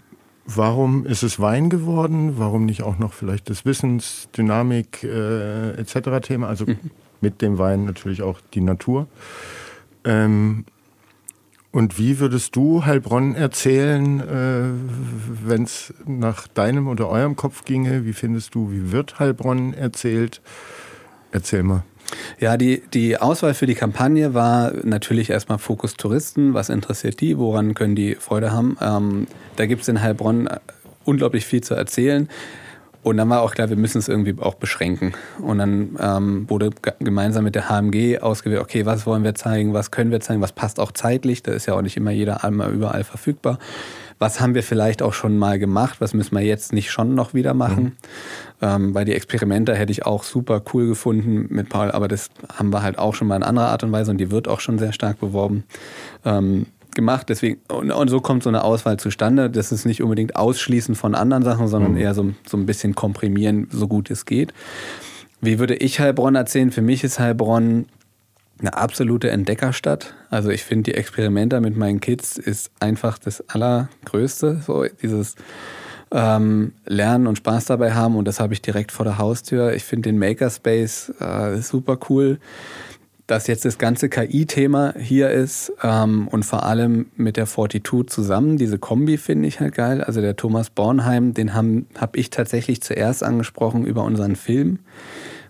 [0.46, 2.34] warum ist es Wein geworden?
[2.38, 6.22] Warum nicht auch noch vielleicht das Wissens, Dynamik äh, etc.
[6.22, 6.48] Thema?
[6.48, 6.78] Also mhm.
[7.22, 9.08] mit dem Wein natürlich auch die Natur.
[10.06, 10.66] Ähm,
[11.74, 18.06] und wie würdest du Heilbronn erzählen, äh, wenn es nach deinem oder eurem Kopf ginge?
[18.06, 20.40] Wie findest du, wie wird Heilbronn erzählt?
[21.32, 21.84] Erzähl mal.
[22.40, 26.54] Ja, die, die Auswahl für die Kampagne war natürlich erstmal Fokus Touristen.
[26.54, 27.40] Was interessiert die?
[27.40, 28.78] Woran können die Freude haben?
[28.80, 30.48] Ähm, da gibt es in Heilbronn
[31.06, 32.30] unglaublich viel zu erzählen.
[33.04, 35.14] Und dann war auch klar, wir müssen es irgendwie auch beschränken.
[35.40, 39.92] Und dann ähm, wurde gemeinsam mit der HMG ausgewählt, okay, was wollen wir zeigen, was
[39.92, 41.44] können wir zeigen, was passt auch zeitlich.
[41.44, 43.60] Da ist ja auch nicht immer jeder einmal überall verfügbar.
[44.20, 47.34] Was haben wir vielleicht auch schon mal gemacht, was müssen wir jetzt nicht schon noch
[47.34, 47.84] wieder machen.
[47.84, 47.92] Mhm.
[48.62, 52.72] Ähm, weil die Experimente hätte ich auch super cool gefunden mit Paul, aber das haben
[52.72, 54.80] wir halt auch schon mal in anderer Art und Weise und die wird auch schon
[54.80, 55.66] sehr stark beworben.
[56.24, 57.30] Ähm, gemacht.
[57.30, 59.50] Deswegen, und, und, so kommt so eine Auswahl zustande.
[59.50, 61.98] Das ist nicht unbedingt Ausschließen von anderen Sachen, sondern mhm.
[61.98, 64.54] eher so, so ein bisschen komprimieren, so gut es geht.
[65.42, 66.72] Wie würde ich Heilbronn erzählen?
[66.72, 67.86] Für mich ist Heilbronn
[68.60, 70.14] eine absolute Entdeckerstadt.
[70.30, 74.62] Also ich finde die Experimente mit meinen Kids ist einfach das Allergrößte.
[74.66, 75.36] So dieses
[76.12, 79.74] ähm, Lernen und Spaß dabei haben und das habe ich direkt vor der Haustür.
[79.74, 82.40] Ich finde den Makerspace äh, super cool
[83.28, 88.58] dass jetzt das ganze KI-Thema hier ist ähm, und vor allem mit der Fortitude zusammen.
[88.58, 90.04] Diese Kombi finde ich halt geil.
[90.04, 94.80] Also der Thomas Bornheim, den habe hab ich tatsächlich zuerst angesprochen über unseren Film,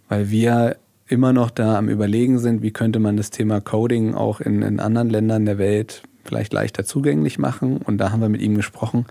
[0.07, 4.39] weil wir immer noch da am Überlegen sind, wie könnte man das Thema Coding auch
[4.39, 7.77] in, in anderen Ländern der Welt vielleicht leichter zugänglich machen.
[7.77, 9.05] Und da haben wir mit ihm gesprochen.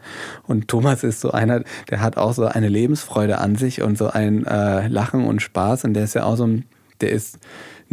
[0.46, 4.08] Und Thomas ist so einer, der hat auch so eine Lebensfreude an sich und so
[4.08, 5.84] ein äh, Lachen und Spaß.
[5.84, 6.64] Und der ist ja auch so ein,
[7.00, 7.38] der ist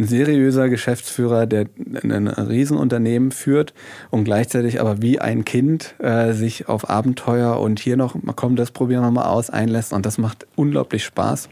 [0.00, 1.66] ein seriöser Geschäftsführer, der
[2.02, 3.74] ein Riesenunternehmen führt
[4.10, 8.70] und gleichzeitig aber wie ein Kind äh, sich auf Abenteuer und hier noch, komm, das
[8.70, 11.48] probieren wir mal aus, einlässt und das macht unglaublich Spaß.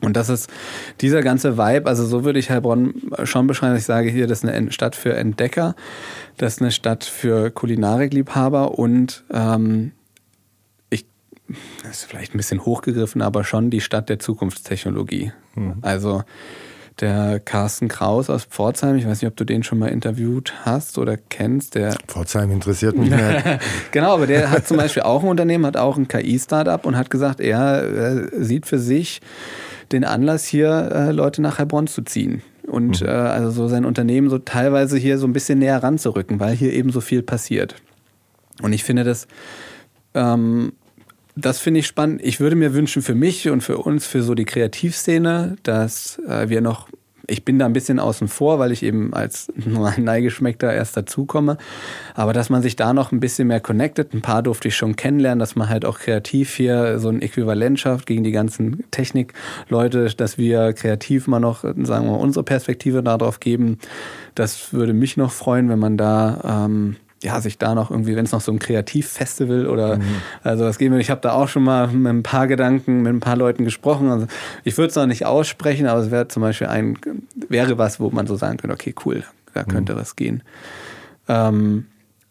[0.00, 0.48] Und das ist
[1.00, 4.48] dieser ganze Vibe, also so würde ich Heilbronn schon beschreiben, ich sage hier, das ist
[4.48, 5.74] eine Stadt für Entdecker,
[6.36, 9.92] das ist eine Stadt für Kulinarikliebhaber und ähm,
[10.90, 11.04] ich,
[11.82, 15.32] das ist vielleicht ein bisschen hochgegriffen, aber schon die Stadt der Zukunftstechnologie.
[15.56, 15.78] Mhm.
[15.82, 16.22] Also
[17.00, 18.96] der Carsten Kraus aus Pforzheim.
[18.96, 21.74] Ich weiß nicht, ob du den schon mal interviewt hast oder kennst.
[21.74, 23.44] Der Pforzheim interessiert mich nicht.
[23.92, 27.10] genau, aber der hat zum Beispiel auch ein Unternehmen, hat auch ein KI-Startup und hat
[27.10, 29.20] gesagt, er äh, sieht für sich
[29.92, 32.42] den Anlass, hier äh, Leute nach Heilbronn zu ziehen.
[32.66, 33.08] Und mhm.
[33.08, 36.72] äh, also so sein Unternehmen so teilweise hier so ein bisschen näher ranzurücken, weil hier
[36.72, 37.76] eben so viel passiert.
[38.62, 39.26] Und ich finde das
[40.14, 40.72] ähm,
[41.40, 42.20] das finde ich spannend.
[42.22, 46.48] Ich würde mir wünschen für mich und für uns, für so die Kreativszene, dass äh,
[46.48, 46.88] wir noch,
[47.28, 51.56] ich bin da ein bisschen außen vor, weil ich eben als nur Neigeschmeckter erst dazukomme,
[52.14, 54.14] aber dass man sich da noch ein bisschen mehr connectet.
[54.14, 57.78] Ein paar durfte ich schon kennenlernen, dass man halt auch kreativ hier so ein Äquivalent
[57.78, 63.02] schafft gegen die ganzen Technikleute, dass wir kreativ mal noch, sagen wir mal, unsere Perspektive
[63.02, 63.78] darauf geben.
[64.34, 68.24] Das würde mich noch freuen, wenn man da ähm, ja, sich da noch irgendwie, wenn
[68.24, 70.22] es noch so ein Kreativfestival oder mhm.
[70.42, 71.02] also was geben würde.
[71.02, 74.10] Ich habe da auch schon mal mit ein paar Gedanken, mit ein paar Leuten gesprochen.
[74.10, 74.26] Also
[74.64, 76.98] ich würde es noch nicht aussprechen, aber es wäre zum Beispiel ein,
[77.48, 79.68] wäre was, wo man so sagen könnte, okay, cool, da mhm.
[79.68, 79.98] könnte mhm.
[79.98, 80.42] was gehen.
[81.28, 81.86] Ähm,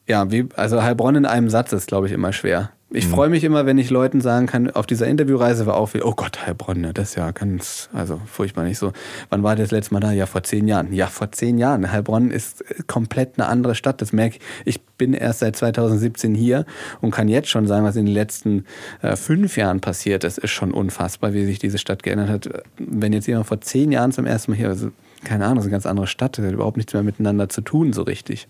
[0.08, 2.72] ja, wie, also Heilbronn in einem Satz ist, glaube ich, immer schwer.
[2.90, 3.12] Ich mhm.
[3.12, 6.14] freue mich immer, wenn ich Leuten sagen kann, auf dieser Interviewreise war auch viel, oh
[6.16, 8.94] Gott, Heilbronn, ne, das ist ja ganz, also furchtbar nicht so.
[9.30, 10.14] Wann war das letzte Mal da?
[10.14, 10.94] Ja, vor zehn Jahren.
[10.94, 11.92] Ja, vor zehn Jahren.
[11.92, 14.02] Heilbronn ist komplett eine andere Stadt.
[14.02, 14.78] Das merke ich.
[14.78, 16.66] Ich bin erst seit 2017 hier
[17.02, 18.64] und kann jetzt schon sagen, was in den letzten
[19.02, 22.64] äh, fünf Jahren passiert ist, ist schon unfassbar, wie sich diese Stadt geändert hat.
[22.78, 24.92] Wenn jetzt jemand vor zehn Jahren zum ersten Mal hier, also,
[25.26, 27.60] keine Ahnung, das ist eine ganz andere Stadt, das hat überhaupt nichts mehr miteinander zu
[27.60, 28.48] tun, so richtig.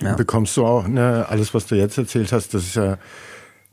[0.00, 0.14] Ja.
[0.14, 2.96] Bekommst du auch, ne, alles, was du jetzt erzählt hast, das ist ja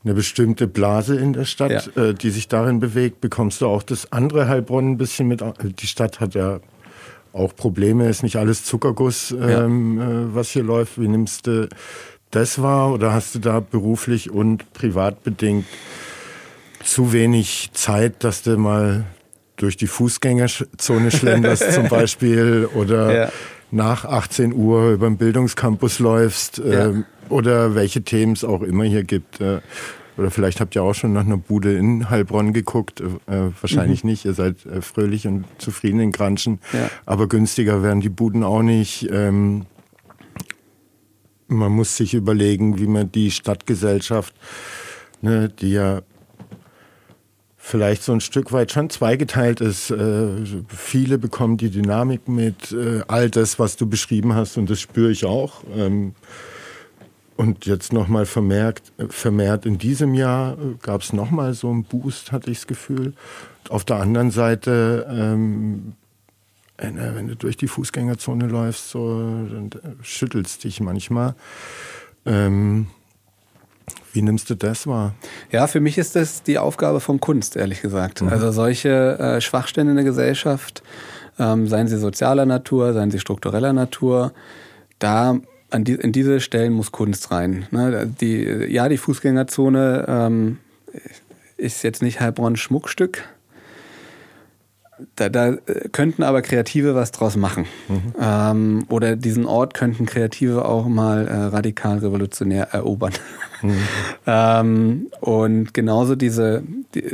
[0.04, 2.02] eine bestimmte Blase in der Stadt, ja.
[2.02, 5.42] äh, die sich darin bewegt, bekommst du auch das andere Heilbronn ein bisschen mit.
[5.62, 6.60] Die Stadt hat ja
[7.32, 10.10] auch Probleme, ist nicht alles Zuckerguss, ähm, ja.
[10.10, 11.00] äh, was hier läuft.
[11.00, 11.68] Wie nimmst du
[12.30, 15.66] das wahr oder hast du da beruflich und privat bedingt
[16.84, 19.04] zu wenig Zeit, dass du mal
[19.56, 23.32] durch die Fußgängerzone schlenderst zum Beispiel oder ja.
[23.70, 26.58] nach 18 Uhr über den Bildungscampus läufst?
[26.60, 29.40] Äh, oder welche Themen es auch immer hier gibt.
[29.40, 29.60] Äh,
[30.16, 33.00] oder vielleicht habt ihr auch schon nach einer Bude in Heilbronn geguckt.
[33.00, 34.10] Äh, wahrscheinlich mhm.
[34.10, 34.24] nicht.
[34.24, 36.58] Ihr seid äh, fröhlich und zufrieden in Granschen.
[36.72, 36.90] Ja.
[37.06, 39.08] Aber günstiger werden die Buden auch nicht.
[39.12, 39.66] Ähm,
[41.46, 44.34] man muss sich überlegen, wie man die Stadtgesellschaft,
[45.22, 46.02] ne, die ja
[47.56, 49.90] vielleicht so ein Stück weit schon zweigeteilt ist.
[49.90, 50.28] Äh,
[50.68, 52.74] viele bekommen die Dynamik mit,
[53.08, 55.62] all das, was du beschrieben hast, und das spüre ich auch.
[55.76, 56.14] Ähm,
[57.38, 62.32] und jetzt nochmal vermerkt, vermehrt in diesem Jahr äh, gab es nochmal so einen Boost,
[62.32, 63.14] hatte ich das Gefühl.
[63.68, 65.92] Auf der anderen Seite, ähm,
[66.78, 71.36] äh, wenn du durch die Fußgängerzone läufst, so, dann äh, schüttelst dich manchmal.
[72.26, 72.88] Ähm,
[74.12, 75.14] wie nimmst du das wahr?
[75.52, 78.20] Ja, für mich ist das die Aufgabe von Kunst, ehrlich gesagt.
[78.20, 78.30] Mhm.
[78.30, 80.82] Also solche äh, Schwachstände in der Gesellschaft,
[81.38, 84.32] ähm, seien sie sozialer Natur, seien sie struktureller Natur,
[84.98, 85.38] da
[85.70, 87.66] an die, in diese Stellen muss Kunst rein.
[87.70, 88.12] Ne?
[88.20, 90.58] Die, ja, die Fußgängerzone, ähm,
[91.56, 93.24] ist jetzt nicht Heilbronn Schmuckstück.
[95.14, 95.56] Da, da
[95.92, 97.66] könnten aber Kreative was draus machen.
[97.88, 98.14] Mhm.
[98.20, 103.12] Ähm, oder diesen Ort könnten Kreative auch mal äh, radikal revolutionär erobern.
[103.62, 103.76] Mhm.
[104.26, 106.62] ähm, und genauso diese,
[106.94, 107.04] die,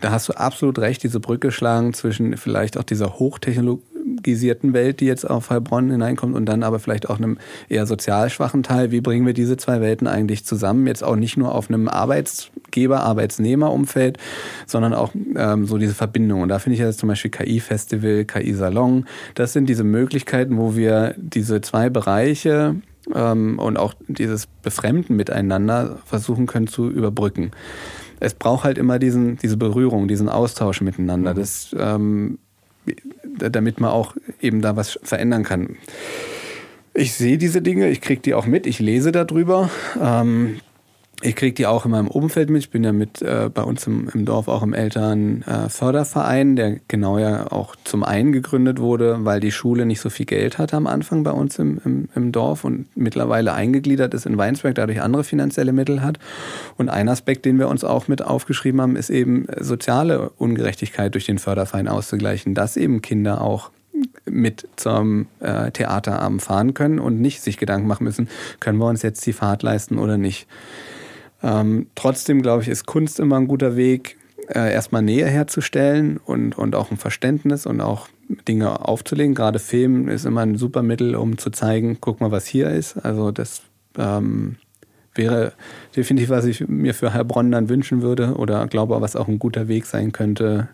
[0.00, 3.91] da hast du absolut recht, diese Brücke schlagen zwischen vielleicht auch dieser Hochtechnologie
[4.22, 7.38] gisierten Welt, die jetzt auf Heilbronn hineinkommt und dann aber vielleicht auch einem
[7.68, 8.90] eher sozial schwachen Teil.
[8.90, 10.86] Wie bringen wir diese zwei Welten eigentlich zusammen?
[10.86, 14.18] Jetzt auch nicht nur auf einem Arbeitsgeber, Arbeitsnehmer-Umfeld,
[14.66, 16.42] sondern auch ähm, so diese Verbindung.
[16.42, 19.06] Und da finde ich jetzt zum Beispiel KI-Festival, KI-Salon.
[19.34, 22.76] Das sind diese Möglichkeiten, wo wir diese zwei Bereiche
[23.14, 27.50] ähm, und auch dieses Befremden miteinander versuchen können zu überbrücken.
[28.20, 31.34] Es braucht halt immer diesen, diese Berührung, diesen Austausch miteinander.
[31.34, 31.38] Mhm.
[31.38, 32.38] Das ähm,
[33.38, 35.76] damit man auch eben da was verändern kann.
[36.94, 39.70] Ich sehe diese Dinge, ich kriege die auch mit, ich lese darüber.
[40.00, 40.60] Ähm,
[41.22, 42.62] ich kriege die auch in meinem Umfeld mit.
[42.62, 46.80] Ich bin ja mit äh, bei uns im, im, Dorf auch im Elternförderverein, äh, der
[46.88, 50.76] genau ja auch zum einen gegründet wurde, weil die Schule nicht so viel Geld hatte
[50.76, 55.00] am Anfang bei uns im, im, im Dorf und mittlerweile eingegliedert ist in Weinsberg, dadurch
[55.00, 56.18] andere finanzielle Mittel hat.
[56.76, 61.26] Und ein Aspekt, den wir uns auch mit aufgeschrieben haben, ist eben soziale Ungerechtigkeit durch
[61.26, 63.70] den Förderverein auszugleichen, dass eben Kinder auch
[64.24, 68.28] mit zum äh, Theaterabend fahren können und nicht sich Gedanken machen müssen,
[68.60, 70.46] können wir uns jetzt die Fahrt leisten oder nicht.
[71.42, 74.16] Ähm, trotzdem, glaube ich, ist Kunst immer ein guter Weg,
[74.48, 78.08] äh, erstmal Nähe herzustellen und, und auch ein Verständnis und auch
[78.48, 79.34] Dinge aufzulegen.
[79.34, 82.96] Gerade Film ist immer ein super Mittel, um zu zeigen, guck mal, was hier ist.
[82.96, 83.62] Also das
[83.98, 84.56] ähm,
[85.14, 85.52] wäre
[85.94, 89.68] definitiv, was ich mir für Heilbronn dann wünschen würde oder glaube, was auch ein guter
[89.68, 90.68] Weg sein könnte,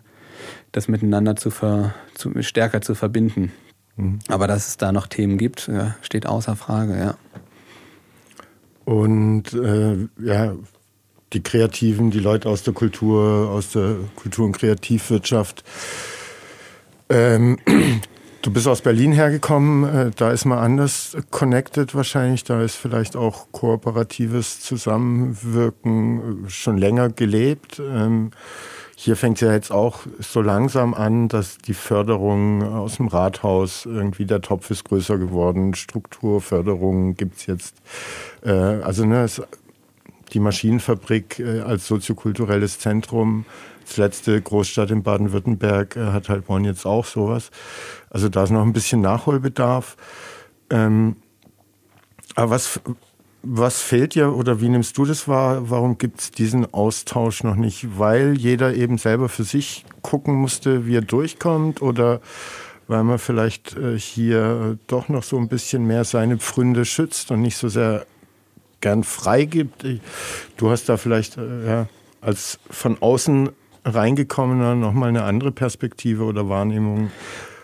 [0.71, 3.51] das miteinander zu, ver, zu stärker zu verbinden.
[3.97, 4.19] Mhm.
[4.27, 7.15] Aber dass es da noch Themen gibt, ja, steht außer Frage, ja.
[8.89, 10.55] Und äh, ja,
[11.33, 15.63] die Kreativen, die Leute aus der Kultur, aus der Kultur- und Kreativwirtschaft.
[17.07, 17.59] Ähm,
[18.41, 23.15] du bist aus Berlin hergekommen, äh, da ist man anders connected wahrscheinlich, da ist vielleicht
[23.15, 27.79] auch kooperatives Zusammenwirken schon länger gelebt.
[27.79, 28.31] Ähm,
[29.01, 33.85] hier fängt es ja jetzt auch so langsam an, dass die Förderung aus dem Rathaus
[33.85, 35.73] irgendwie der Topf ist größer geworden.
[35.73, 37.75] Strukturförderung gibt es jetzt.
[38.43, 39.41] Äh, also ne, es,
[40.33, 43.45] die Maschinenfabrik äh, als soziokulturelles Zentrum,
[43.85, 47.51] das letzte Großstadt in Baden-Württemberg, äh, hat halt Bonn jetzt auch sowas.
[48.09, 49.95] Also da ist noch ein bisschen Nachholbedarf.
[50.69, 51.15] Ähm,
[52.35, 52.81] aber was,
[53.41, 55.69] was fehlt dir oder wie nimmst du das wahr?
[55.69, 57.97] Warum gibt es diesen Austausch noch nicht?
[57.97, 62.21] Weil jeder eben selber für sich gucken musste, wie er durchkommt oder
[62.87, 67.41] weil man vielleicht äh, hier doch noch so ein bisschen mehr seine Pfründe schützt und
[67.41, 68.05] nicht so sehr
[68.81, 69.85] gern freigibt.
[70.57, 71.87] Du hast da vielleicht äh, ja,
[72.21, 73.49] als von außen
[73.85, 77.11] reingekommener nochmal eine andere Perspektive oder Wahrnehmung.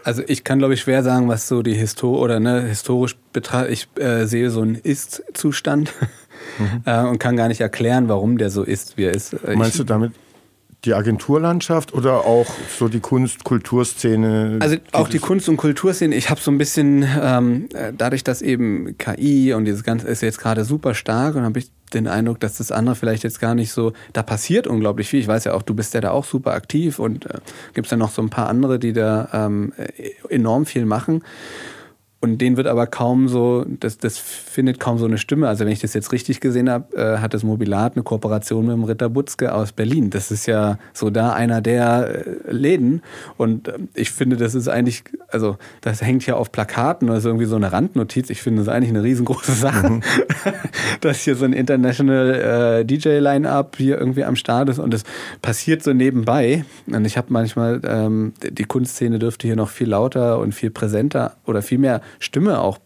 [0.05, 3.71] Also ich kann, glaube ich, schwer sagen, was so die Histor oder ne, historisch betrachtet,
[3.71, 5.93] ich äh, sehe so einen Ist-Zustand
[6.59, 6.83] mhm.
[6.85, 9.33] äh, und kann gar nicht erklären, warum der so ist, wie er ist.
[9.33, 10.11] Äh, Meinst ich, du damit
[10.85, 14.59] die Agenturlandschaft oder auch so die Kunst-Kulturszene?
[14.61, 16.15] Also auch die Kunst- und Kulturszene.
[16.15, 20.21] Ich habe so ein bisschen, ähm, äh, dadurch, dass eben KI und dieses Ganze ist
[20.21, 23.55] jetzt gerade super stark und habe ich den Eindruck, dass das andere vielleicht jetzt gar
[23.55, 25.19] nicht so, da passiert unglaublich viel.
[25.19, 27.39] Ich weiß ja auch, du bist ja da auch super aktiv und äh,
[27.73, 31.23] gibt es ja noch so ein paar andere, die da ähm, äh, enorm viel machen.
[32.25, 35.47] Und den wird aber kaum so, das, das findet kaum so eine Stimme.
[35.47, 38.73] Also wenn ich das jetzt richtig gesehen habe, äh, hat das Mobilat eine Kooperation mit
[38.73, 40.09] dem Ritter Butzke aus Berlin.
[40.09, 43.03] Das ist ja so da einer der äh, Läden.
[43.37, 47.25] Und äh, ich finde, das ist eigentlich, also das hängt ja auf Plakaten oder ist
[47.25, 48.31] irgendwie so eine Randnotiz.
[48.31, 50.01] Ich finde das eigentlich eine riesengroße Sache, mhm.
[51.01, 55.03] dass hier so ein International äh, DJ-Line-Up hier irgendwie am Start ist und es
[55.43, 56.65] passiert so nebenbei.
[56.87, 61.35] Und ich habe manchmal, ähm, die Kunstszene dürfte hier noch viel lauter und viel präsenter
[61.45, 62.79] oder viel mehr Stimme auch.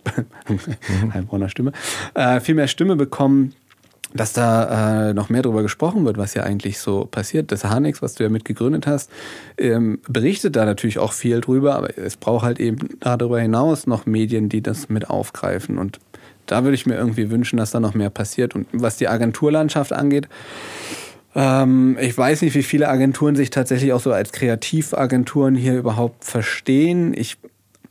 [1.13, 1.71] Heilbronner Stimme,
[2.13, 3.53] äh, viel mehr Stimme bekommen,
[4.13, 7.51] dass da äh, noch mehr darüber gesprochen wird, was ja eigentlich so passiert.
[7.51, 9.11] Das Harnix, was du ja mit gegründet hast,
[9.57, 14.05] ähm, berichtet da natürlich auch viel drüber, aber es braucht halt eben darüber hinaus noch
[14.05, 15.77] Medien, die das mit aufgreifen.
[15.77, 15.99] Und
[16.47, 18.55] da würde ich mir irgendwie wünschen, dass da noch mehr passiert.
[18.55, 20.27] Und was die Agenturlandschaft angeht,
[21.35, 26.25] ähm, ich weiß nicht, wie viele Agenturen sich tatsächlich auch so als Kreativagenturen hier überhaupt
[26.25, 27.13] verstehen.
[27.15, 27.37] Ich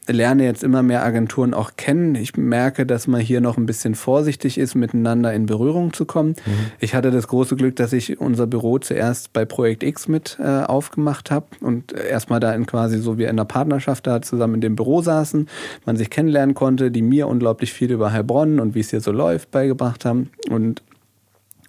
[0.09, 2.15] lerne jetzt immer mehr Agenturen auch kennen.
[2.15, 6.31] Ich merke, dass man hier noch ein bisschen vorsichtig ist, miteinander in Berührung zu kommen.
[6.31, 6.73] Mhm.
[6.81, 10.63] Ich hatte das große Glück, dass ich unser Büro zuerst bei Projekt X mit äh,
[10.63, 14.61] aufgemacht habe und erstmal da in quasi so wie in einer Partnerschaft da zusammen in
[14.61, 15.49] dem Büro saßen,
[15.85, 19.13] man sich kennenlernen konnte, die mir unglaublich viel über Heilbronn und wie es hier so
[19.13, 20.31] läuft beigebracht haben.
[20.51, 20.83] Und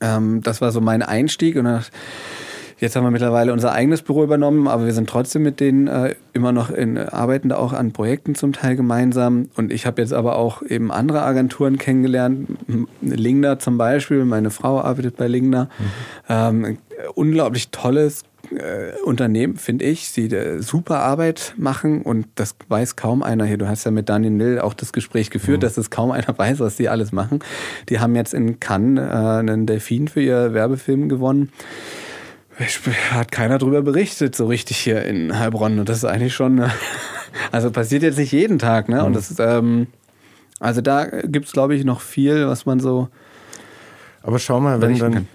[0.02, 1.84] ähm, das war so mein Einstieg und dann
[2.80, 6.16] Jetzt haben wir mittlerweile unser eigenes Büro übernommen, aber wir sind trotzdem mit denen äh,
[6.32, 9.50] immer noch in, arbeiten da auch an Projekten zum Teil gemeinsam.
[9.58, 12.48] Und ich habe jetzt aber auch eben andere Agenturen kennengelernt.
[13.02, 15.66] Lingner zum Beispiel, meine Frau arbeitet bei Lingner.
[15.78, 15.86] Mhm.
[16.30, 16.78] Ähm,
[17.16, 23.24] unglaublich tolles äh, Unternehmen, finde ich, die äh, super Arbeit machen und das weiß kaum
[23.24, 23.58] einer hier.
[23.58, 25.62] Du hast ja mit Daniel Nill auch das Gespräch geführt, mhm.
[25.62, 27.40] dass es kaum einer weiß, was die alles machen.
[27.90, 31.52] Die haben jetzt in Cannes äh, einen Delfin für ihr Werbefilm gewonnen
[33.12, 35.80] hat keiner drüber berichtet, so richtig hier in Heilbronn.
[35.80, 36.64] Und das ist eigentlich schon,
[37.52, 39.04] also passiert jetzt nicht jeden Tag, ne?
[39.04, 39.16] Und mhm.
[39.16, 39.88] das ist, ähm,
[40.60, 43.08] also da gibt es, glaube ich, noch viel, was man so.
[44.22, 45.28] Aber schau mal, wenn dann.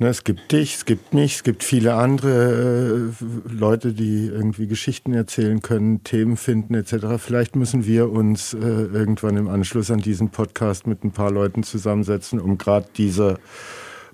[0.00, 4.66] Ne, es gibt dich, es gibt mich, es gibt viele andere äh, Leute, die irgendwie
[4.66, 7.18] Geschichten erzählen können, Themen finden etc.
[7.18, 11.64] Vielleicht müssen wir uns äh, irgendwann im Anschluss an diesen Podcast mit ein paar Leuten
[11.64, 13.38] zusammensetzen, um gerade diese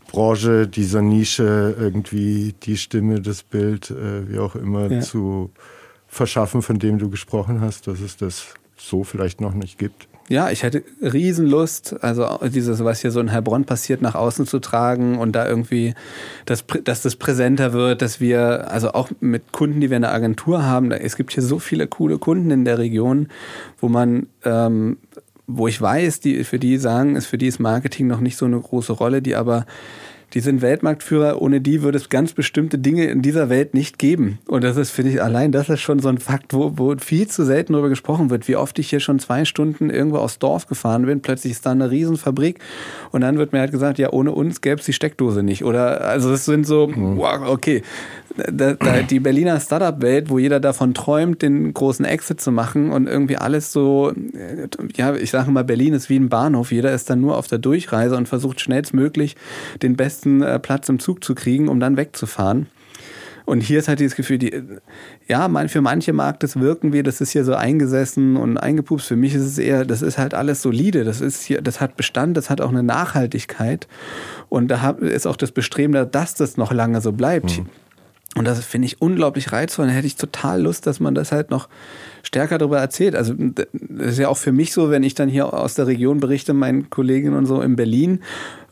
[0.09, 5.01] Branche, dieser Nische irgendwie die Stimme, das Bild, äh, wie auch immer, ja.
[5.01, 5.51] zu
[6.09, 10.09] verschaffen, von dem du gesprochen hast, dass es das so vielleicht noch nicht gibt.
[10.29, 14.59] Ja, ich hätte Riesenlust, also dieses, was hier so in Heilbronn passiert, nach außen zu
[14.59, 15.95] tragen und da irgendwie,
[16.47, 20.13] dass, dass das präsenter wird, dass wir, also auch mit Kunden, die wir in der
[20.13, 23.29] Agentur haben, es gibt hier so viele coole Kunden in der Region,
[23.81, 24.97] wo man ähm,
[25.47, 28.47] wo ich weiß, die, für die sagen, ist für die ist Marketing noch nicht so
[28.47, 29.67] eine große Rolle, die aber
[30.37, 34.39] die sind Weltmarktführer, ohne die würde es ganz bestimmte Dinge in dieser Welt nicht geben.
[34.47, 37.27] Und das ist, finde ich, allein das ist schon so ein Fakt, wo, wo viel
[37.27, 40.67] zu selten darüber gesprochen wird, wie oft ich hier schon zwei Stunden irgendwo aus Dorf
[40.67, 42.59] gefahren bin, plötzlich ist da eine Riesenfabrik
[43.13, 45.65] und dann wird mir halt gesagt, ja, ohne uns gäbe es die Steckdose nicht.
[45.65, 47.17] Oder also es sind so, mhm.
[47.17, 47.83] wow, okay,
[48.37, 53.07] da, da, die Berliner Startup-Welt, wo jeder davon träumt, den großen Exit zu machen und
[53.07, 54.13] irgendwie alles so,
[54.97, 56.73] ja, ich sage mal, Berlin ist wie ein Bahnhof.
[56.73, 59.37] Jeder ist dann nur auf der Durchreise und versucht schnellstmöglich
[59.83, 62.67] den besten äh, Platz im Zug zu kriegen, um dann wegzufahren.
[63.47, 64.53] Und hier ist halt dieses Gefühl, die,
[65.29, 69.07] ja, für manche mag das wirken wie, das ist hier so eingesessen und eingepupst.
[69.07, 71.05] Für mich ist es eher, das ist halt alles solide.
[71.05, 73.87] Das ist hier, das hat Bestand, das hat auch eine Nachhaltigkeit.
[74.49, 77.59] Und da ist auch das Bestreben, dass das noch lange so bleibt.
[77.59, 77.67] Mhm.
[78.37, 79.87] Und das finde ich unglaublich reizvoll.
[79.87, 81.69] Da hätte ich total Lust, dass man das halt noch
[82.23, 83.15] stärker darüber erzählt.
[83.15, 83.67] Also das
[84.13, 86.91] ist ja auch für mich so, wenn ich dann hier aus der Region berichte, meinen
[86.91, 88.21] Kolleginnen und so in Berlin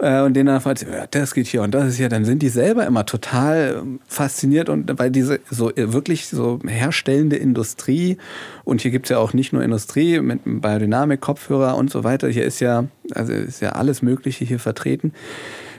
[0.00, 2.42] äh, und denen dann fragt, ja, das geht hier und das ist hier, dann sind
[2.42, 8.18] die selber immer total fasziniert und weil diese so wirklich so herstellende Industrie
[8.64, 12.28] und hier gibt es ja auch nicht nur Industrie mit Biodynamik, Kopfhörer und so weiter.
[12.28, 15.12] Hier ist ja, also ist ja alles Mögliche hier vertreten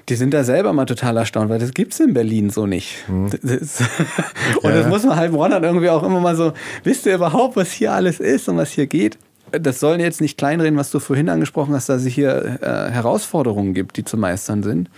[0.09, 3.07] die sind da selber mal total erstaunt, weil das gibt's in Berlin so nicht.
[3.07, 3.29] Hm.
[3.41, 3.81] Das
[4.61, 4.71] und ja.
[4.71, 6.53] das muss man halt Ron irgendwie auch immer mal so,
[6.83, 9.17] wisst ihr überhaupt, was hier alles ist und was hier geht?
[9.51, 13.73] Das sollen jetzt nicht kleinreden, was du vorhin angesprochen hast, dass es hier äh, Herausforderungen
[13.73, 14.89] gibt, die zu meistern sind.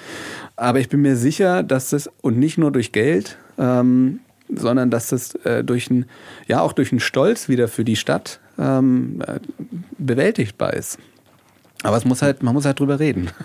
[0.55, 5.09] Aber ich bin mir sicher, dass das, und nicht nur durch Geld, ähm, sondern dass
[5.09, 6.05] das äh, durch ein,
[6.47, 9.39] ja auch durch einen Stolz wieder für die Stadt ähm, äh,
[9.97, 10.97] bewältigbar ist.
[11.83, 13.29] Aber es muss halt, man muss halt drüber reden.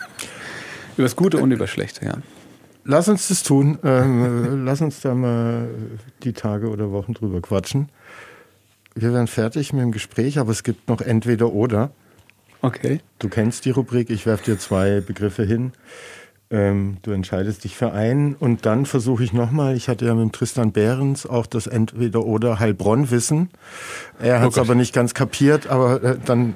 [0.96, 2.14] Über das Gute und über das Schlechte, ja.
[2.84, 3.78] Lass uns das tun.
[3.84, 5.68] Ähm, lass uns da mal
[6.24, 7.90] die Tage oder Wochen drüber quatschen.
[8.94, 11.92] Wir werden fertig mit dem Gespräch, aber es gibt noch entweder oder.
[12.60, 13.00] Okay.
[13.18, 15.72] Du kennst die Rubrik, ich werfe dir zwei Begriffe hin.
[16.52, 20.34] Ähm, du entscheidest dich für einen und dann versuche ich nochmal, ich hatte ja mit
[20.34, 23.48] Tristan Behrens auch das Entweder-Oder Heilbronn-Wissen.
[24.20, 26.54] Er hat es oh aber nicht ganz kapiert, aber äh, dann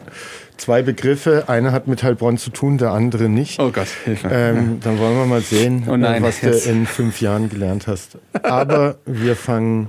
[0.59, 1.45] zwei Begriffe.
[1.49, 3.59] Einer hat mit Heilbronn zu tun, der andere nicht.
[3.59, 4.29] Oh Gott, Hilfe.
[4.31, 6.67] Ähm, dann wollen wir mal sehen, oh nein, was jetzt.
[6.67, 8.19] du in fünf Jahren gelernt hast.
[8.43, 9.89] Aber wir fangen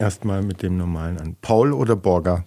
[0.00, 1.36] erstmal mit dem Normalen an.
[1.40, 2.44] Paul oder Borger?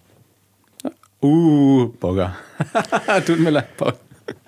[1.22, 2.36] Uh, Borger.
[3.26, 3.94] Tut mir leid, Paul.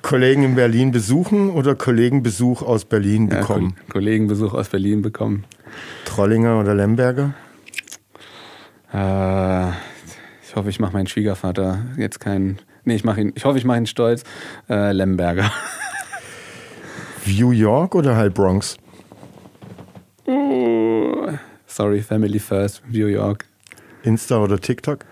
[0.02, 3.74] Kollegen in Berlin besuchen oder Kollegenbesuch aus Berlin bekommen?
[3.76, 5.44] Ja, Kollegenbesuch aus Berlin bekommen.
[6.04, 7.34] Trollinger oder Lemberger?
[8.92, 9.70] Äh,
[10.42, 12.58] ich hoffe, ich mache meinen Schwiegervater jetzt keinen.
[12.84, 13.32] Nee, ich mache ihn.
[13.34, 14.24] Ich hoffe, ich mache ihn stolz.
[14.68, 15.50] Äh, Lemberger.
[17.24, 18.76] View York oder Halb Bronx?
[20.26, 21.28] Oh,
[21.66, 23.46] sorry, Family First, View York.
[24.02, 25.06] Insta oder TikTok?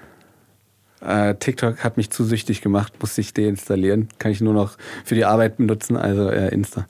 [1.04, 4.08] Äh, TikTok hat mich zu süchtig gemacht, musste ich deinstallieren.
[4.18, 6.86] Kann ich nur noch für die Arbeit benutzen, also äh, Insta.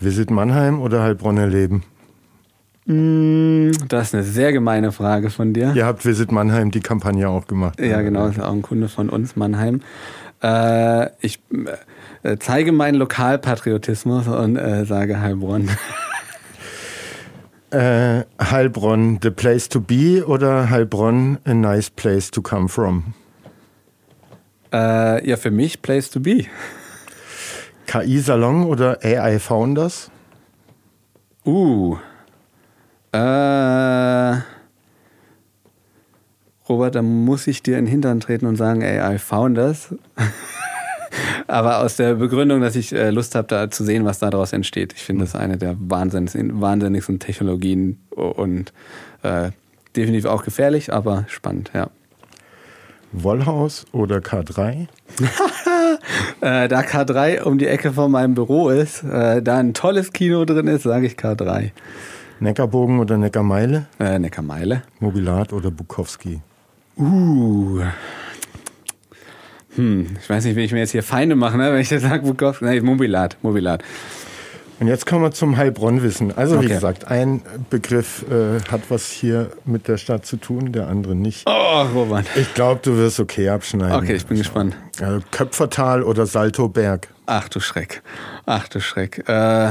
[0.00, 1.84] Visit Mannheim oder Heilbronn erleben?
[2.86, 5.72] Mm, das ist eine sehr gemeine Frage von dir.
[5.74, 7.80] Ihr habt Visit Mannheim die Kampagne auch gemacht.
[7.80, 9.80] Ja, genau, das ist auch ein Kunde von uns, Mannheim.
[10.42, 11.40] Äh, ich
[12.22, 15.68] äh, zeige meinen Lokalpatriotismus und äh, sage Heilbronn.
[17.76, 23.12] Äh, Heilbronn, the place to be oder Heilbronn, a nice place to come from?
[24.72, 26.46] Äh, ja, für mich place to be.
[27.86, 30.10] KI-Salon oder AI Founders?
[31.44, 31.98] Uh.
[33.12, 34.38] Äh.
[36.66, 39.94] Robert, da muss ich dir in den Hintern treten und sagen, ey, I found this.
[41.46, 44.92] Aber aus der Begründung, dass ich äh, Lust habe, da zu sehen, was daraus entsteht.
[44.94, 48.72] Ich finde, das ist eine der wahnsinnigsten Technologien und
[49.22, 49.50] äh,
[49.94, 51.88] definitiv auch gefährlich, aber spannend, ja.
[53.12, 54.88] Wollhaus oder K3?
[56.40, 60.44] äh, da K3 um die Ecke von meinem Büro ist, äh, da ein tolles Kino
[60.44, 61.70] drin ist, sage ich K3.
[62.40, 63.86] Neckarbogen oder Neckarmeile?
[63.98, 64.82] Äh, Neckarmeile.
[65.00, 66.40] Mobilat oder Bukowski?
[66.98, 67.80] Uh.
[69.76, 71.72] Hm, ich weiß nicht, wie ich mir jetzt hier Feinde mache, ne?
[71.72, 72.64] wenn ich jetzt sage Bukowski.
[72.64, 73.82] Nein, Mobilat, Mobilat.
[74.78, 76.36] Und jetzt kommen wir zum Heilbronn-Wissen.
[76.36, 80.88] Also wie gesagt, ein Begriff äh, hat was hier mit der Stadt zu tun, der
[80.88, 81.46] andere nicht.
[81.46, 82.26] Oh, Robert.
[82.36, 83.96] Ich glaube, du wirst okay abschneiden.
[83.96, 84.76] Okay, ich bin gespannt.
[85.00, 87.08] Also Köpfertal oder Saltoberg?
[87.24, 88.02] Ach du Schreck.
[88.44, 89.20] Ach du Schreck.
[89.28, 89.70] Äh,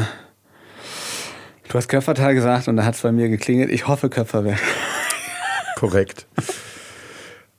[1.69, 3.69] du hast Köpfertal gesagt und da hat es bei mir geklingelt.
[3.69, 4.59] Ich hoffe Köpferberg.
[5.75, 6.25] Korrekt.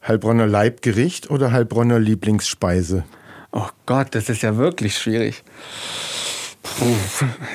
[0.06, 3.04] Heilbronner Leibgericht oder Heilbronner Lieblingsspeise?
[3.52, 5.42] Oh Gott, das ist ja wirklich schwierig.
[6.62, 6.94] Puh,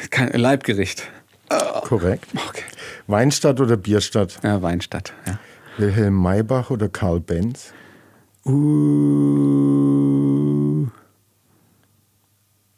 [0.09, 1.07] kein Leibgericht.
[1.83, 2.27] Korrekt.
[2.47, 2.63] Okay.
[3.07, 4.39] Weinstadt oder Bierstadt?
[4.43, 5.13] Ja, Weinstadt.
[5.25, 5.39] Ja.
[5.77, 7.73] Wilhelm Maybach oder Karl Benz?
[8.45, 8.91] Uh.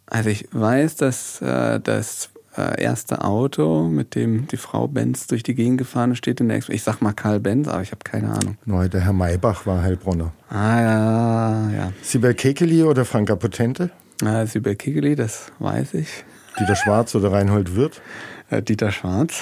[0.06, 5.44] Also ich weiß, dass äh, das äh, erste Auto, mit dem die Frau Benz durch
[5.44, 6.72] die Gegend gefahren ist, steht in der Expo.
[6.72, 8.58] Ich sag mal Karl Benz, aber ich habe keine Ahnung.
[8.66, 10.34] Nein, der Herr Maybach war Heilbronner.
[10.50, 11.94] Ah ja, ja.
[12.02, 13.90] Sibel Kekeli oder Franka Potente?
[14.24, 16.24] Äh, Sibel Kekeli, das weiß ich.
[16.60, 18.02] Dieter Schwarz oder Reinhold Wirth?
[18.50, 19.42] Äh, Dieter Schwarz.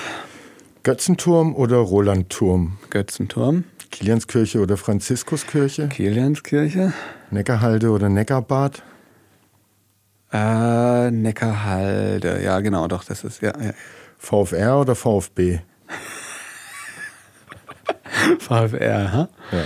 [0.84, 2.78] Götzenturm oder Rolandturm?
[2.90, 3.66] Götzenturm.
[3.92, 5.90] Kilianskirche oder Franziskuskirche?
[5.90, 6.94] Kilianskirche.
[7.30, 8.82] Neckarhalde oder Neckarbad?
[10.32, 12.42] Äh, Neckarhalde.
[12.44, 13.54] Ja, genau, doch, das ist, ja.
[13.60, 13.72] ja.
[14.18, 15.60] VfR oder VfB?
[18.40, 19.30] VfR, ha?
[19.52, 19.66] Ja.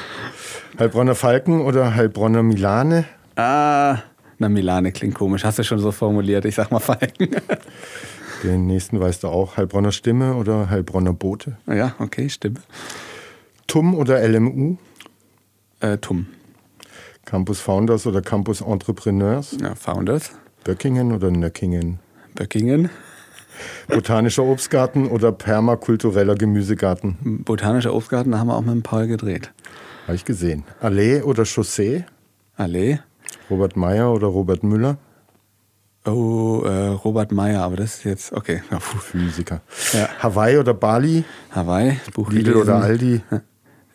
[0.80, 3.06] Heilbronner Falken oder Heilbronner Milane?
[3.36, 4.00] Ah,
[4.38, 5.46] na, Milane klingt komisch.
[5.46, 6.46] Hast du schon so formuliert?
[6.46, 7.30] Ich sag mal Falken.
[8.44, 9.58] Den nächsten weißt du auch.
[9.58, 11.58] Heilbronner Stimme oder Heilbronner Boote?
[11.68, 12.60] Ja, okay, Stimme.
[13.68, 14.78] TUM oder LMU?
[15.80, 16.28] Äh, TUM.
[17.24, 19.58] Campus Founders oder Campus Entrepreneurs?
[19.60, 20.32] Ja, Founders.
[20.66, 22.00] Böckingen oder Nöckingen?
[22.34, 22.90] Böckingen.
[23.88, 27.44] Botanischer Obstgarten oder permakultureller Gemüsegarten?
[27.46, 29.52] Botanischer Obstgarten, da haben wir auch mit dem Paul gedreht.
[30.08, 30.64] Habe ich gesehen.
[30.82, 32.04] Allee oder Chaussee?
[32.56, 32.98] Allee.
[33.52, 34.98] Robert Meyer oder Robert Müller?
[36.04, 38.64] Oh, äh, Robert Meyer, aber das ist jetzt, okay.
[38.72, 39.62] Ja, Physiker.
[39.94, 40.10] Ja.
[40.18, 41.26] Hawaii oder Bali?
[41.52, 42.70] Hawaii, Buch Lidl gelesen.
[42.70, 43.22] oder Aldi?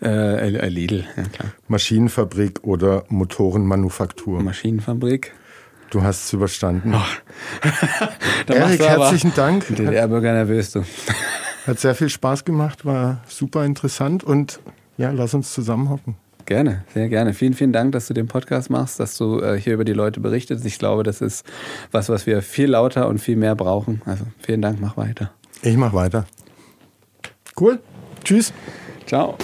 [0.02, 1.52] Äh, Lidl, ja klar.
[1.68, 4.40] Maschinenfabrik oder Motorenmanufaktur?
[4.42, 5.34] Maschinenfabrik.
[5.90, 6.94] Du hast es überstanden.
[6.94, 8.48] Oh.
[8.52, 9.66] Erik, herzlichen Dank.
[9.66, 10.84] DDR-Bürger nervös, du.
[11.66, 14.60] Hat sehr viel Spaß gemacht, war super interessant und
[14.96, 16.16] ja, lass uns zusammenhocken.
[16.46, 17.34] Gerne, sehr gerne.
[17.34, 20.20] Vielen, vielen Dank, dass du den Podcast machst, dass du äh, hier über die Leute
[20.20, 20.64] berichtest.
[20.64, 21.44] Ich glaube, das ist
[21.92, 24.00] was, was wir viel lauter und viel mehr brauchen.
[24.06, 25.32] Also vielen Dank, mach weiter.
[25.62, 26.24] Ich mach weiter.
[27.58, 27.78] Cool.
[28.24, 28.52] Tschüss.
[29.06, 29.36] Ciao.